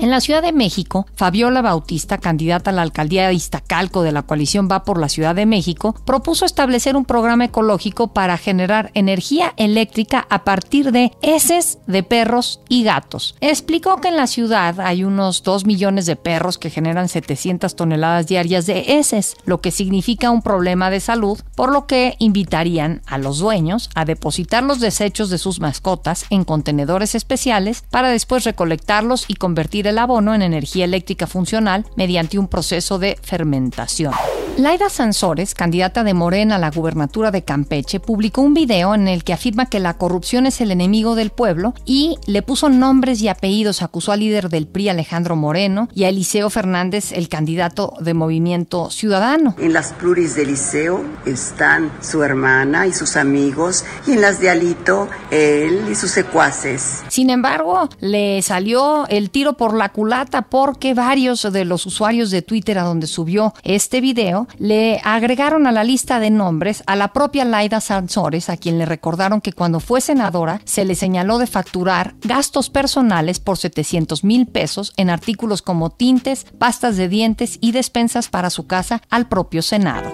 En 0.00 0.08
la 0.08 0.22
Ciudad 0.22 0.40
de 0.40 0.52
México, 0.52 1.06
Fabiola 1.14 1.60
Bautista, 1.60 2.16
candidata 2.16 2.70
a 2.70 2.72
la 2.72 2.80
alcaldía 2.80 3.28
de 3.28 3.34
Iztacalco 3.34 4.02
de 4.02 4.12
la 4.12 4.22
coalición 4.22 4.66
Va 4.66 4.82
por 4.82 4.98
la 4.98 5.10
Ciudad 5.10 5.34
de 5.34 5.44
México, 5.44 5.94
propuso 6.06 6.46
establecer 6.46 6.96
un 6.96 7.04
programa 7.04 7.44
ecológico 7.44 8.14
para 8.14 8.38
generar 8.38 8.90
energía 8.94 9.52
eléctrica 9.58 10.26
a 10.30 10.42
partir 10.42 10.90
de 10.90 11.12
heces 11.20 11.80
de 11.86 12.02
perros 12.02 12.62
y 12.70 12.82
gatos. 12.82 13.34
Explicó 13.42 14.00
que 14.00 14.08
en 14.08 14.16
la 14.16 14.26
ciudad 14.26 14.80
hay 14.80 15.04
unos 15.04 15.42
2 15.42 15.66
millones 15.66 16.06
de 16.06 16.16
perros 16.16 16.56
que 16.56 16.70
generan 16.70 17.10
700 17.10 17.76
toneladas 17.76 18.26
diarias 18.26 18.64
de 18.64 18.94
heces, 18.96 19.36
lo 19.44 19.60
que 19.60 19.70
significa 19.70 20.30
un 20.30 20.40
problema 20.40 20.88
de 20.88 21.00
salud, 21.00 21.38
por 21.54 21.70
lo 21.70 21.86
que 21.86 22.16
invitarían 22.20 23.02
a 23.04 23.18
los 23.18 23.38
dueños 23.38 23.90
a 23.94 24.06
depositar 24.06 24.62
los 24.62 24.80
desechos 24.80 25.28
de 25.28 25.36
sus 25.36 25.60
mascotas 25.60 26.24
en 26.30 26.44
contenedores 26.44 27.14
especiales 27.14 27.84
para 27.90 28.08
después 28.08 28.44
recolectarlos 28.44 29.26
y 29.28 29.34
convertir 29.34 29.89
el 29.90 29.98
abono 29.98 30.34
en 30.34 30.42
energía 30.42 30.84
eléctrica 30.84 31.26
funcional 31.26 31.84
mediante 31.96 32.38
un 32.38 32.48
proceso 32.48 32.98
de 32.98 33.18
fermentación. 33.22 34.14
Laida 34.56 34.90
Sansores, 34.90 35.54
candidata 35.54 36.04
de 36.04 36.12
Morena 36.12 36.56
a 36.56 36.58
la 36.58 36.70
gubernatura 36.70 37.30
de 37.30 37.44
Campeche, 37.44 37.98
publicó 37.98 38.42
un 38.42 38.52
video 38.52 38.94
en 38.94 39.08
el 39.08 39.24
que 39.24 39.32
afirma 39.32 39.70
que 39.70 39.78
la 39.78 39.94
corrupción 39.94 40.44
es 40.44 40.60
el 40.60 40.70
enemigo 40.70 41.14
del 41.14 41.30
pueblo 41.30 41.72
y 41.86 42.18
le 42.26 42.42
puso 42.42 42.68
nombres 42.68 43.22
y 43.22 43.28
apellidos, 43.28 43.80
acusó 43.80 44.12
al 44.12 44.20
líder 44.20 44.50
del 44.50 44.66
PRI 44.66 44.90
Alejandro 44.90 45.34
Moreno 45.34 45.88
y 45.94 46.04
a 46.04 46.10
Eliseo 46.10 46.50
Fernández, 46.50 47.12
el 47.12 47.30
candidato 47.30 47.94
de 48.00 48.12
Movimiento 48.12 48.90
Ciudadano. 48.90 49.54
En 49.58 49.72
las 49.72 49.94
pluris 49.94 50.34
de 50.34 50.42
Eliseo 50.42 51.04
están 51.24 51.90
su 52.02 52.22
hermana 52.22 52.86
y 52.86 52.92
sus 52.92 53.16
amigos 53.16 53.84
y 54.06 54.12
en 54.12 54.20
las 54.20 54.40
de 54.40 54.50
Alito 54.50 55.08
él 55.30 55.86
y 55.90 55.94
sus 55.94 56.10
secuaces. 56.10 57.02
Sin 57.08 57.30
embargo, 57.30 57.88
le 58.00 58.42
salió 58.42 59.06
el 59.08 59.30
tiro 59.30 59.54
por 59.54 59.74
la 59.80 59.88
culata 59.88 60.42
porque 60.42 60.92
varios 60.92 61.50
de 61.50 61.64
los 61.64 61.86
usuarios 61.86 62.30
de 62.30 62.42
Twitter 62.42 62.78
a 62.78 62.82
donde 62.82 63.06
subió 63.06 63.54
este 63.62 64.02
video 64.02 64.46
le 64.58 65.00
agregaron 65.04 65.66
a 65.66 65.72
la 65.72 65.84
lista 65.84 66.20
de 66.20 66.28
nombres 66.28 66.82
a 66.86 66.96
la 66.96 67.14
propia 67.14 67.46
Laida 67.46 67.80
Sansores, 67.80 68.50
a 68.50 68.58
quien 68.58 68.78
le 68.78 68.84
recordaron 68.84 69.40
que 69.40 69.54
cuando 69.54 69.80
fue 69.80 70.02
senadora 70.02 70.60
se 70.66 70.84
le 70.84 70.94
señaló 70.94 71.38
de 71.38 71.46
facturar 71.46 72.14
gastos 72.20 72.68
personales 72.68 73.40
por 73.40 73.56
700 73.56 74.22
mil 74.22 74.46
pesos 74.46 74.92
en 74.98 75.08
artículos 75.08 75.62
como 75.62 75.88
tintes, 75.88 76.44
pastas 76.58 76.98
de 76.98 77.08
dientes 77.08 77.56
y 77.62 77.72
despensas 77.72 78.28
para 78.28 78.50
su 78.50 78.66
casa 78.66 79.00
al 79.08 79.28
propio 79.28 79.62
Senado. 79.62 80.10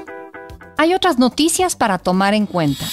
Hay 0.78 0.94
otras 0.94 1.18
noticias 1.18 1.74
para 1.74 1.98
tomar 1.98 2.34
en 2.34 2.46
cuenta. 2.46 2.84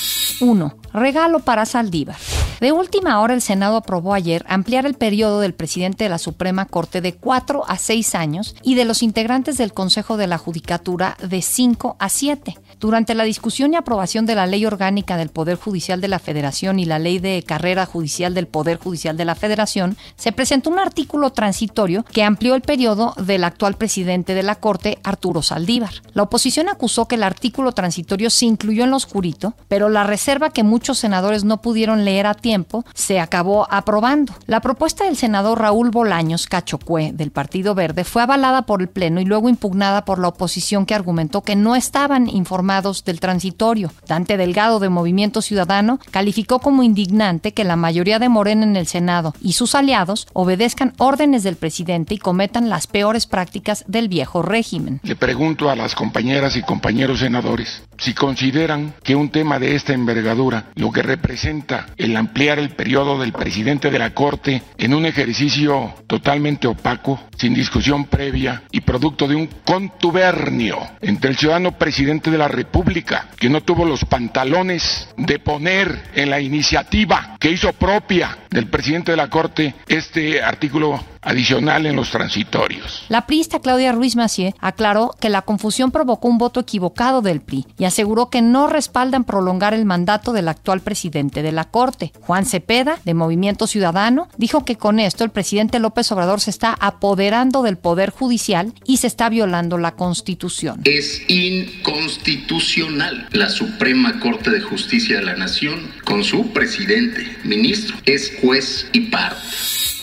1. 0.42 0.76
Regalo 0.92 1.40
para 1.40 1.68
Saldívar. 1.68 2.18
De 2.64 2.72
última 2.72 3.20
hora, 3.20 3.34
el 3.34 3.42
Senado 3.42 3.76
aprobó 3.76 4.14
ayer 4.14 4.46
ampliar 4.48 4.86
el 4.86 4.94
periodo 4.94 5.42
del 5.42 5.54
presidente 5.54 6.06
de 6.06 6.10
la 6.10 6.18
Suprema 6.18 6.66
Corte 6.66 7.02
de 7.02 7.14
4 7.14 7.66
a 7.68 7.78
6 7.78 8.16
años 8.16 8.56
y 8.64 8.76
de 8.76 8.86
los 8.86 9.04
integrantes 9.04 9.58
del 9.58 9.74
Consejo 9.74 10.16
de 10.16 10.28
la 10.28 10.38
Judicatura 10.38 11.18
de 11.22 11.42
5 11.42 11.98
a 12.00 12.08
7. 12.08 12.58
Durante 12.80 13.16
la 13.16 13.26
discusión 13.26 13.74
y 13.74 13.76
aprobación 13.76 14.26
de 14.26 14.36
la 14.36 14.48
Ley 14.48 14.66
Orgánica 14.66 15.18
del 15.18 15.28
Poder 15.28 15.58
Judicial 15.58 16.00
de 16.00 16.08
la 16.08 16.20
Federación 16.20 16.80
y 16.80 16.86
la 16.86 17.00
Ley 17.00 17.20
de 17.20 17.44
Carrera 17.46 17.86
Judicial 17.86 18.34
del 18.34 18.48
Poder 18.48 18.78
Judicial 18.78 19.18
de 19.18 19.26
la 19.26 19.36
Federación, 19.36 19.98
se 20.16 20.32
presentó 20.32 20.70
un 20.70 20.80
artículo 20.80 21.32
transitorio 21.32 22.06
que 22.14 22.24
amplió 22.24 22.56
el 22.56 22.62
periodo 22.62 23.14
del 23.18 23.44
actual 23.44 23.76
presidente 23.76 24.36
de 24.36 24.44
la 24.44 24.56
Corte, 24.56 25.00
Arturo 25.04 25.42
Saldívar. 25.42 25.96
La 26.14 26.24
oposición 26.24 26.70
acusó 26.70 27.10
que 27.10 27.16
el 27.16 27.24
artículo 27.24 27.74
transitorio 27.74 28.30
se 28.30 28.46
incluyó 28.46 28.86
en 28.86 28.92
lo 28.92 28.96
oscurito, 28.96 29.54
pero 29.68 29.90
la 29.90 30.06
reserva 30.06 30.52
que 30.52 30.64
muchos 30.64 30.98
senadores 30.98 31.44
no 31.44 31.62
pudieron 31.62 32.06
leer 32.06 32.26
a 32.26 32.34
tiempo 32.34 32.53
se 32.94 33.20
acabó 33.20 33.68
aprobando. 33.72 34.34
La 34.46 34.62
propuesta 34.62 35.06
del 35.06 35.18
senador 35.18 35.60
Raúl 35.60 35.90
Bolaños 35.90 36.48
Cachocue 36.48 37.12
del 37.14 37.32
Partido 37.32 37.76
Verde 37.76 38.04
fue 38.04 38.22
avalada 38.22 38.64
por 38.64 38.82
el 38.82 38.90
Pleno 38.90 39.22
y 39.22 39.26
luego 39.26 39.50
impugnada 39.50 40.06
por 40.06 40.20
la 40.20 40.28
oposición 40.28 40.86
que 40.86 40.96
argumentó 40.96 41.42
que 41.42 41.56
no 41.56 41.76
estaban 41.76 42.30
informados 42.30 43.04
del 43.04 43.20
transitorio. 43.20 43.92
Dante 44.08 44.38
Delgado 44.38 44.80
de 44.80 44.90
Movimiento 44.90 45.42
Ciudadano 45.42 46.00
calificó 46.12 46.60
como 46.60 46.84
indignante 46.84 47.54
que 47.54 47.64
la 47.64 47.76
mayoría 47.76 48.20
de 48.20 48.30
Morena 48.30 48.64
en 48.64 48.76
el 48.76 48.88
Senado 48.88 49.34
y 49.42 49.54
sus 49.54 49.76
aliados 49.76 50.28
obedezcan 50.34 50.94
órdenes 50.98 51.44
del 51.44 51.56
presidente 51.56 52.14
y 52.14 52.18
cometan 52.18 52.70
las 52.70 52.88
peores 52.88 53.26
prácticas 53.26 53.84
del 53.88 54.08
viejo 54.08 54.42
régimen. 54.42 55.00
Le 55.04 55.16
pregunto 55.16 55.70
a 55.70 55.76
las 55.76 55.96
compañeras 55.96 56.56
y 56.56 56.62
compañeros 56.62 57.20
senadores 57.20 57.84
si 57.98 58.14
consideran 58.14 58.94
que 59.04 59.16
un 59.16 59.30
tema 59.30 59.60
de 59.60 59.76
esta 59.76 59.94
envergadura, 59.94 60.66
lo 60.76 60.92
que 60.92 61.02
representa 61.02 61.88
el 61.98 62.16
ampliar 62.18 62.43
el 62.52 62.72
periodo 62.72 63.18
del 63.18 63.32
presidente 63.32 63.90
de 63.90 64.00
la 64.00 64.14
Corte 64.14 64.62
en 64.78 64.94
un 64.94 65.06
ejercicio 65.06 65.94
totalmente 66.08 66.68
opaco, 66.68 67.20
sin 67.38 67.54
discusión 67.54 68.06
previa 68.06 68.64
y 68.72 68.82
producto 68.82 69.28
de 69.28 69.36
un 69.36 69.48
contubernio 69.64 70.78
entre 71.00 71.30
el 71.32 71.38
ciudadano 71.38 71.78
presidente 71.78 72.30
de 72.30 72.38
la 72.38 72.50
República, 72.50 73.30
que 73.40 73.50
no 73.50 73.62
tuvo 73.62 73.86
los 73.86 74.04
pantalones 74.06 75.08
de 75.16 75.40
poner 75.40 76.04
en 76.16 76.30
la 76.30 76.42
iniciativa 76.42 77.38
que 77.40 77.52
hizo 77.52 77.72
propia 77.74 78.38
del 78.50 78.70
presidente 78.70 79.12
de 79.12 79.18
la 79.18 79.30
Corte 79.30 79.76
este 79.88 80.42
artículo 80.42 81.00
adicional 81.24 81.86
en 81.86 81.96
los 81.96 82.12
transitorios. 82.12 83.06
La 83.10 83.26
priista 83.26 83.60
Claudia 83.60 83.92
Ruiz 83.92 84.16
Macié 84.16 84.56
aclaró 84.60 85.16
que 85.20 85.30
la 85.30 85.42
confusión 85.42 85.92
provocó 85.92 86.28
un 86.28 86.38
voto 86.38 86.60
equivocado 86.60 87.22
del 87.22 87.42
PRI 87.42 87.66
y 87.78 87.86
aseguró 87.86 88.30
que 88.30 88.42
no 88.42 88.68
respaldan 88.68 89.24
prolongar 89.24 89.74
el 89.74 89.86
mandato 89.86 90.34
del 90.34 90.50
actual 90.50 90.82
presidente 90.82 91.42
de 91.42 91.52
la 91.52 91.66
Corte. 91.66 92.12
Juan 92.26 92.46
Cepeda, 92.46 93.00
de 93.04 93.14
Movimiento 93.14 93.68
Ciudadano, 93.68 94.30
dijo 94.38 94.66
que 94.66 94.78
con 94.78 95.00
esto 95.00 95.24
el 95.24 95.30
presidente 95.30 95.80
López 95.80 96.12
Obrador 96.12 96.42
se 96.42 96.50
está 96.50 96.76
apoderando 96.80 97.62
del 97.64 97.78
Poder 97.78 98.10
Judicial 98.12 98.74
y 98.86 98.98
se 98.98 99.08
está 99.08 99.30
violando 99.30 99.78
la 99.78 99.96
Constitución. 99.96 100.82
Es 100.86 101.22
inconstitucional 101.28 103.28
la 103.32 103.50
Suprema 103.50 104.20
Corte 104.20 104.50
de 104.50 104.62
Justicia 104.62 105.18
de 105.18 105.24
la 105.24 105.36
Nación 105.36 105.92
con 106.06 106.24
su 106.24 106.52
presidente, 106.54 107.38
ministro, 107.44 107.98
es 108.06 108.32
juez 108.42 108.88
y 108.94 109.02
parte. 109.02 109.42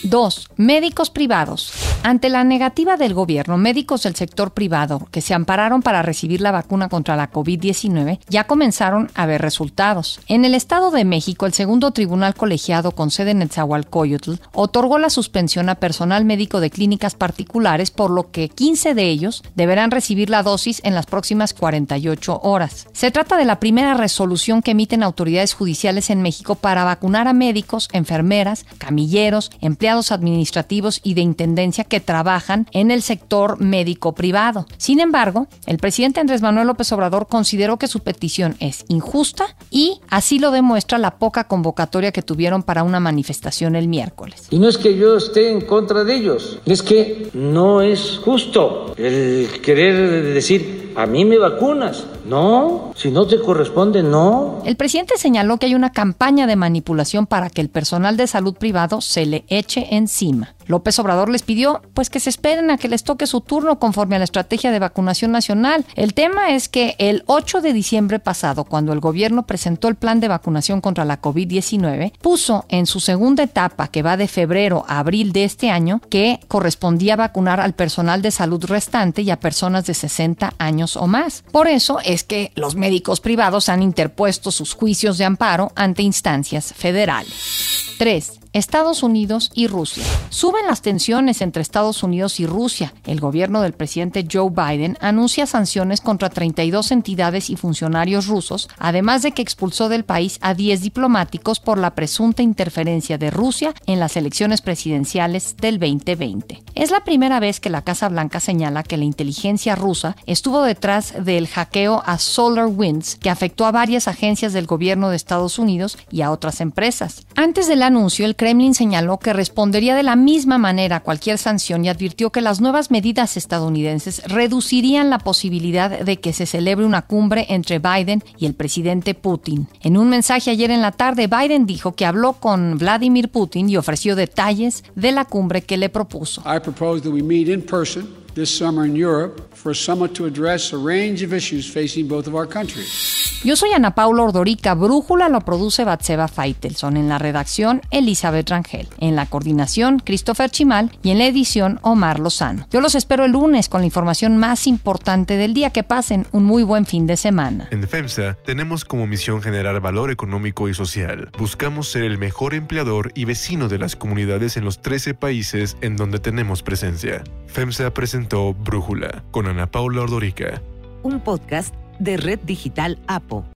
2. 0.03 0.49
Médicos 0.57 1.11
privados. 1.11 1.73
Ante 2.03 2.31
la 2.31 2.45
negativa 2.45 2.97
del 2.97 3.13
gobierno, 3.13 3.59
médicos 3.59 4.05
del 4.05 4.17
sector 4.17 4.53
privado 4.53 5.07
que 5.11 5.21
se 5.21 5.35
ampararon 5.35 5.83
para 5.83 6.01
recibir 6.01 6.41
la 6.41 6.51
vacuna 6.51 6.89
contra 6.89 7.17
la 7.17 7.31
COVID-19 7.31 8.21
ya 8.29 8.45
comenzaron 8.45 9.11
a 9.15 9.27
ver 9.27 9.43
resultados. 9.43 10.21
En 10.27 10.47
el 10.47 10.55
Estado 10.55 10.91
de 10.91 11.05
México, 11.05 11.45
el 11.45 11.53
segundo 11.53 11.91
tribunal 11.91 12.35
colegiado 12.35 12.93
con 12.93 13.11
sede 13.11 13.33
en 13.33 13.41
Netzahualcoyotl 13.41 14.35
otorgó 14.53 14.99
la 14.99 15.11
suspensión 15.11 15.69
a 15.69 15.75
personal 15.75 16.25
médico 16.25 16.61
de 16.61 16.71
clínicas 16.71 17.15
particulares, 17.15 17.91
por 17.91 18.11
lo 18.11 18.31
que 18.31 18.49
15 18.49 18.95
de 18.95 19.11
ellos 19.11 19.43
deberán 19.55 19.91
recibir 19.91 20.31
la 20.31 20.43
dosis 20.43 20.81
en 20.85 20.95
las 20.95 21.07
próximas 21.07 21.53
48 21.53 22.41
horas. 22.43 22.87
Se 22.93 23.11
trata 23.11 23.37
de 23.37 23.45
la 23.45 23.61
primera 23.61 23.95
resolución 23.95 24.63
que 24.63 24.71
emiten 24.71 25.03
autoridades 25.03 25.53
judiciales 25.53 26.09
en 26.09 26.23
México 26.23 26.55
para 26.55 26.85
vacunar 26.85 27.29
a 27.29 27.35
médicos, 27.35 27.89
enfermeras, 27.93 28.65
camilleros, 28.79 29.51
empleados 29.61 29.90
administrativos 29.91 31.01
y 31.03 31.15
de 31.15 31.21
intendencia 31.21 31.85
que 31.85 32.01
trabajan 32.01 32.67
en 32.73 32.91
el 32.91 33.03
sector 33.03 33.61
médico 33.61 34.15
privado. 34.15 34.67
Sin 34.77 35.01
embargo, 35.01 35.47
el 35.67 35.79
presidente 35.79 36.21
Andrés 36.21 36.43
Manuel 36.43 36.67
López 36.67 36.91
Obrador 36.93 37.27
consideró 37.29 37.79
que 37.79 37.87
su 37.87 38.01
petición 38.01 38.57
es 38.61 38.85
injusta 38.89 39.57
y 39.71 40.01
así 40.09 40.39
lo 40.39 40.51
demuestra 40.51 40.99
la 40.99 41.19
poca 41.19 41.45
convocatoria 41.45 42.13
que 42.13 42.23
tuvieron 42.23 42.63
para 42.63 42.83
una 42.83 43.01
manifestación 43.01 43.77
el 43.77 43.89
miércoles. 43.89 44.47
Y 44.51 44.59
no 44.59 44.69
es 44.69 44.79
que 44.79 44.97
yo 44.97 45.17
esté 45.17 45.51
en 45.51 45.63
contra 45.63 46.05
de 46.05 46.15
ellos, 46.15 46.59
es 46.65 46.83
que 46.83 47.31
no 47.35 47.83
es 47.83 48.21
justo 48.25 48.95
el 48.97 49.61
querer 49.63 50.35
decir, 50.35 50.90
a 50.97 51.07
mí 51.07 51.25
me 51.25 51.39
vacunas. 51.39 52.07
No, 52.27 52.93
si 52.97 53.11
no 53.11 53.27
te 53.27 53.41
corresponde, 53.41 54.03
no. 54.03 54.63
El 54.65 54.77
presidente 54.77 55.15
señaló 55.17 55.59
que 55.59 55.67
hay 55.67 55.75
una 55.75 55.93
campaña 55.93 56.47
de 56.47 56.57
manipulación 56.57 57.27
para 57.27 57.51
que 57.51 57.61
el 57.61 57.69
personal 57.69 58.17
de 58.17 58.27
salud 58.27 58.55
privado 58.55 59.01
se 59.01 59.27
le 59.27 59.45
eche 59.49 59.95
encima. 59.95 60.55
López 60.71 60.99
Obrador 61.01 61.29
les 61.29 61.43
pidió 61.43 61.83
pues 61.95 62.09
que 62.09 62.21
se 62.21 62.31
esperen 62.31 62.71
a 62.71 62.79
que 62.79 62.89
les 62.89 63.05
toque 63.05 63.27
su 63.27 63.41
turno 63.41 63.79
conforme 63.79 64.17
a 64.17 64.19
la 64.19 64.25
estrategia 64.25 64.71
de 64.71 64.79
vacunación 64.79 65.33
nacional. 65.33 65.85
El 65.97 66.15
tema 66.15 66.51
es 66.55 66.69
que 66.69 66.95
el 66.99 67.25
8 67.27 67.61
de 67.61 67.73
diciembre 67.73 68.21
pasado, 68.21 68.65
cuando 68.65 68.93
el 68.93 69.01
gobierno 69.01 69.47
presentó 69.47 69.89
el 69.89 69.97
plan 69.97 70.21
de 70.21 70.29
vacunación 70.29 70.81
contra 70.81 71.05
la 71.05 71.21
COVID-19, 71.21 72.13
puso 72.21 72.65
en 72.69 72.87
su 72.87 73.01
segunda 73.01 73.43
etapa, 73.43 73.89
que 73.89 74.03
va 74.03 74.17
de 74.17 74.29
febrero 74.29 74.85
a 74.87 75.01
abril 75.01 75.33
de 75.33 75.45
este 75.45 75.71
año, 75.71 76.01
que 76.09 76.41
correspondía 76.49 77.17
vacunar 77.17 77.61
al 77.61 77.75
personal 77.75 78.23
de 78.23 78.31
salud 78.31 78.65
restante 78.65 79.23
y 79.23 79.31
a 79.31 79.41
personas 79.41 79.87
de 79.87 79.95
60 79.95 80.55
años 80.59 80.97
o 80.97 81.07
más. 81.07 81.43
Por 81.51 81.67
eso 81.67 81.99
es 82.05 82.23
que 82.23 82.53
los 82.55 82.77
médicos 82.77 83.21
privados 83.21 83.69
han 83.69 83.83
interpuesto 83.83 84.53
sus 84.53 84.75
juicios 84.75 85.19
de 85.19 85.25
amparo 85.25 85.73
ante 85.75 86.03
instancias 86.03 86.73
federales. 86.75 87.97
3. 87.99 88.41
Estados 88.53 89.03
Unidos 89.03 89.51
y 89.55 89.69
Rusia. 89.69 90.05
Suben 90.31 90.60
las 90.67 90.83
tensiones 90.83 91.41
entre 91.41 91.63
Estados 91.63 92.03
Unidos 92.03 92.41
y 92.41 92.47
Rusia. 92.47 92.95
El 93.05 93.21
gobierno 93.21 93.63
del 93.63 93.73
presidente 93.73 94.27
Joe 94.31 94.51
Biden 94.51 94.97
anuncia 95.01 95.47
sanciones 95.47 96.01
contra 96.01 96.31
32 96.31 96.91
entidades 96.91 97.51
y 97.51 97.57
funcionarios 97.57 98.27
rusos, 98.27 98.69
además 98.79 99.23
de 99.23 99.33
que 99.33 99.43
expulsó 99.43 99.89
del 99.89 100.05
país 100.05 100.39
a 100.41 100.55
10 100.55 100.83
diplomáticos 100.83 101.61
por 101.61 101.79
la 101.79 101.95
presunta 101.95 102.43
interferencia 102.43 103.19
de 103.19 103.31
Rusia 103.31 103.75
en 103.87 104.01
las 104.01 104.17
elecciones 104.17 104.61
presidenciales 104.63 105.57
del 105.57 105.79
2020. 105.79 106.63
Es 106.75 106.91
la 106.91 107.05
primera 107.05 107.41
vez 107.41 107.59
que 107.59 107.69
la 107.69 107.83
Casa 107.83 108.09
Blanca 108.09 108.39
señala 108.39 108.83
que 108.83 108.97
la 108.97 109.05
inteligencia 109.05 109.75
rusa 109.75 110.17
estuvo 110.27 110.63
detrás 110.63 111.25
del 111.25 111.49
hackeo 111.49 112.03
a 112.07 112.19
SolarWinds 112.19 113.17
que 113.17 113.31
afectó 113.31 113.67
a 113.67 113.73
varias 113.73 114.07
agencias 114.07 114.53
del 114.53 114.67
gobierno 114.67 115.11
de 115.11 115.17
Estados 115.17 115.59
Unidos 115.59 115.99
y 116.11 116.23
a 116.23 116.31
otras 116.31 116.61
empresas. 116.61 117.27
Antes 117.35 117.67
del 117.67 117.83
anuncio, 117.83 118.25
el 118.25 118.37
Kremlin 118.37 118.75
señaló 118.75 119.19
que 119.19 119.33
respondería 119.33 119.95
de 119.95 120.03
la 120.03 120.17
misma 120.17 120.59
manera 120.59 120.97
a 120.97 121.01
cualquier 121.01 121.39
sanción 121.39 121.85
y 121.85 121.89
advirtió 121.89 122.31
que 122.31 122.41
las 122.41 122.61
nuevas 122.61 122.91
medidas 122.91 123.37
estadounidenses 123.37 124.23
reducirían 124.29 125.11
la 125.11 125.19
posibilidad 125.19 125.91
de 125.91 126.21
que 126.21 126.33
se 126.33 126.47
celebre 126.47 126.87
una 126.87 127.03
cumbre 127.03 127.47
entre 127.49 127.79
Biden 127.79 128.23
y 128.39 128.47
el 128.47 128.55
presidente 128.55 129.15
Putin. 129.15 129.69
En 129.81 129.97
un 129.97 130.09
mensaje 130.09 130.51
ayer 130.51 130.71
en 130.71 130.83
la 130.83 130.93
tarde, 130.93 131.27
Biden 131.27 131.67
dijo 131.67 131.93
que 131.93 132.07
habló 132.07 132.35
con 132.35 132.79
Vladimir 132.79 133.31
Putin 133.31 133.69
y 133.69 133.77
ofreció 133.77 134.15
detalles 134.15 134.85
de 134.95 135.13
la 135.13 135.25
cumbre 135.25 135.63
que 135.63 135.77
le 135.77 135.89
propuso. 135.89 136.43
Propose 136.63 137.03
that 137.03 137.11
we 137.11 137.23
meet 137.23 137.49
in 137.49 137.63
person 137.63 138.15
this 138.35 138.57
summer 138.57 138.85
in 138.85 138.97
Europe 138.97 139.55
for 139.55 139.71
a 139.71 139.75
summit 139.75 140.15
to 140.15 140.27
address 140.27 140.73
a 140.73 140.79
range 140.79 141.23
of 141.23 141.33
issues 141.33 141.69
facing 141.69 142.07
both 142.07 142.27
of 142.27 142.35
our 142.35 142.47
countries. 142.47 143.20
Yo 143.43 143.57
soy 143.57 143.73
Ana 143.73 143.95
Paula 143.95 144.25
Ordorica. 144.25 144.75
Brújula 144.75 145.31
lo 145.31 145.41
produce 145.41 145.85
Batseba 145.85 146.29
Feitelson. 146.29 146.99
En 146.99 147.09
la 147.09 147.19
redacción, 147.19 147.81
Elizabeth 147.91 148.51
Rangel. 148.51 148.87
En 148.99 149.17
la 149.17 149.25
coordinación, 149.25 149.99
Christopher 149.99 150.51
Chimal. 150.51 150.93
Y 151.03 151.11
en 151.11 151.17
la 151.17 151.25
edición, 151.25 151.79
Omar 151.81 152.21
Lozano. 152.21 152.67
Yo 152.71 152.83
los 152.83 152.95
espero 152.95 153.25
el 153.25 153.33
lunes 153.33 153.71
con 153.71 153.81
la 153.81 153.87
información 153.87 154.37
más 154.37 154.67
importante 154.67 155.39
del 155.39 155.55
día. 155.55 155.71
Que 155.71 155.83
pasen 155.83 156.27
un 156.33 156.45
muy 156.45 156.65
buen 156.65 156.85
fin 156.85 157.07
de 157.07 157.17
semana. 157.17 157.67
En 157.71 157.89
FEMSA 157.89 158.37
tenemos 158.45 158.85
como 158.85 159.07
misión 159.07 159.41
generar 159.41 159.81
valor 159.81 160.11
económico 160.11 160.69
y 160.69 160.75
social. 160.75 161.31
Buscamos 161.39 161.91
ser 161.91 162.03
el 162.03 162.19
mejor 162.19 162.53
empleador 162.53 163.11
y 163.15 163.25
vecino 163.25 163.69
de 163.69 163.79
las 163.79 163.97
comunidades 163.97 164.59
en 164.59 164.67
los 164.67 164.83
13 164.83 165.15
países 165.15 165.79
en 165.81 165.97
donde 165.97 166.19
tenemos 166.19 166.63
presencia. 166.63 167.25
FEMSA 167.47 167.95
presentó 167.95 168.53
Brújula 168.53 169.25
con 169.31 169.47
Ana 169.47 169.67
Paula 169.67 170.03
Ordorica. 170.03 170.61
Un 171.03 171.21
podcast 171.21 171.75
de 172.01 172.17
Red 172.17 172.41
Digital 172.41 172.99
APO. 173.07 173.45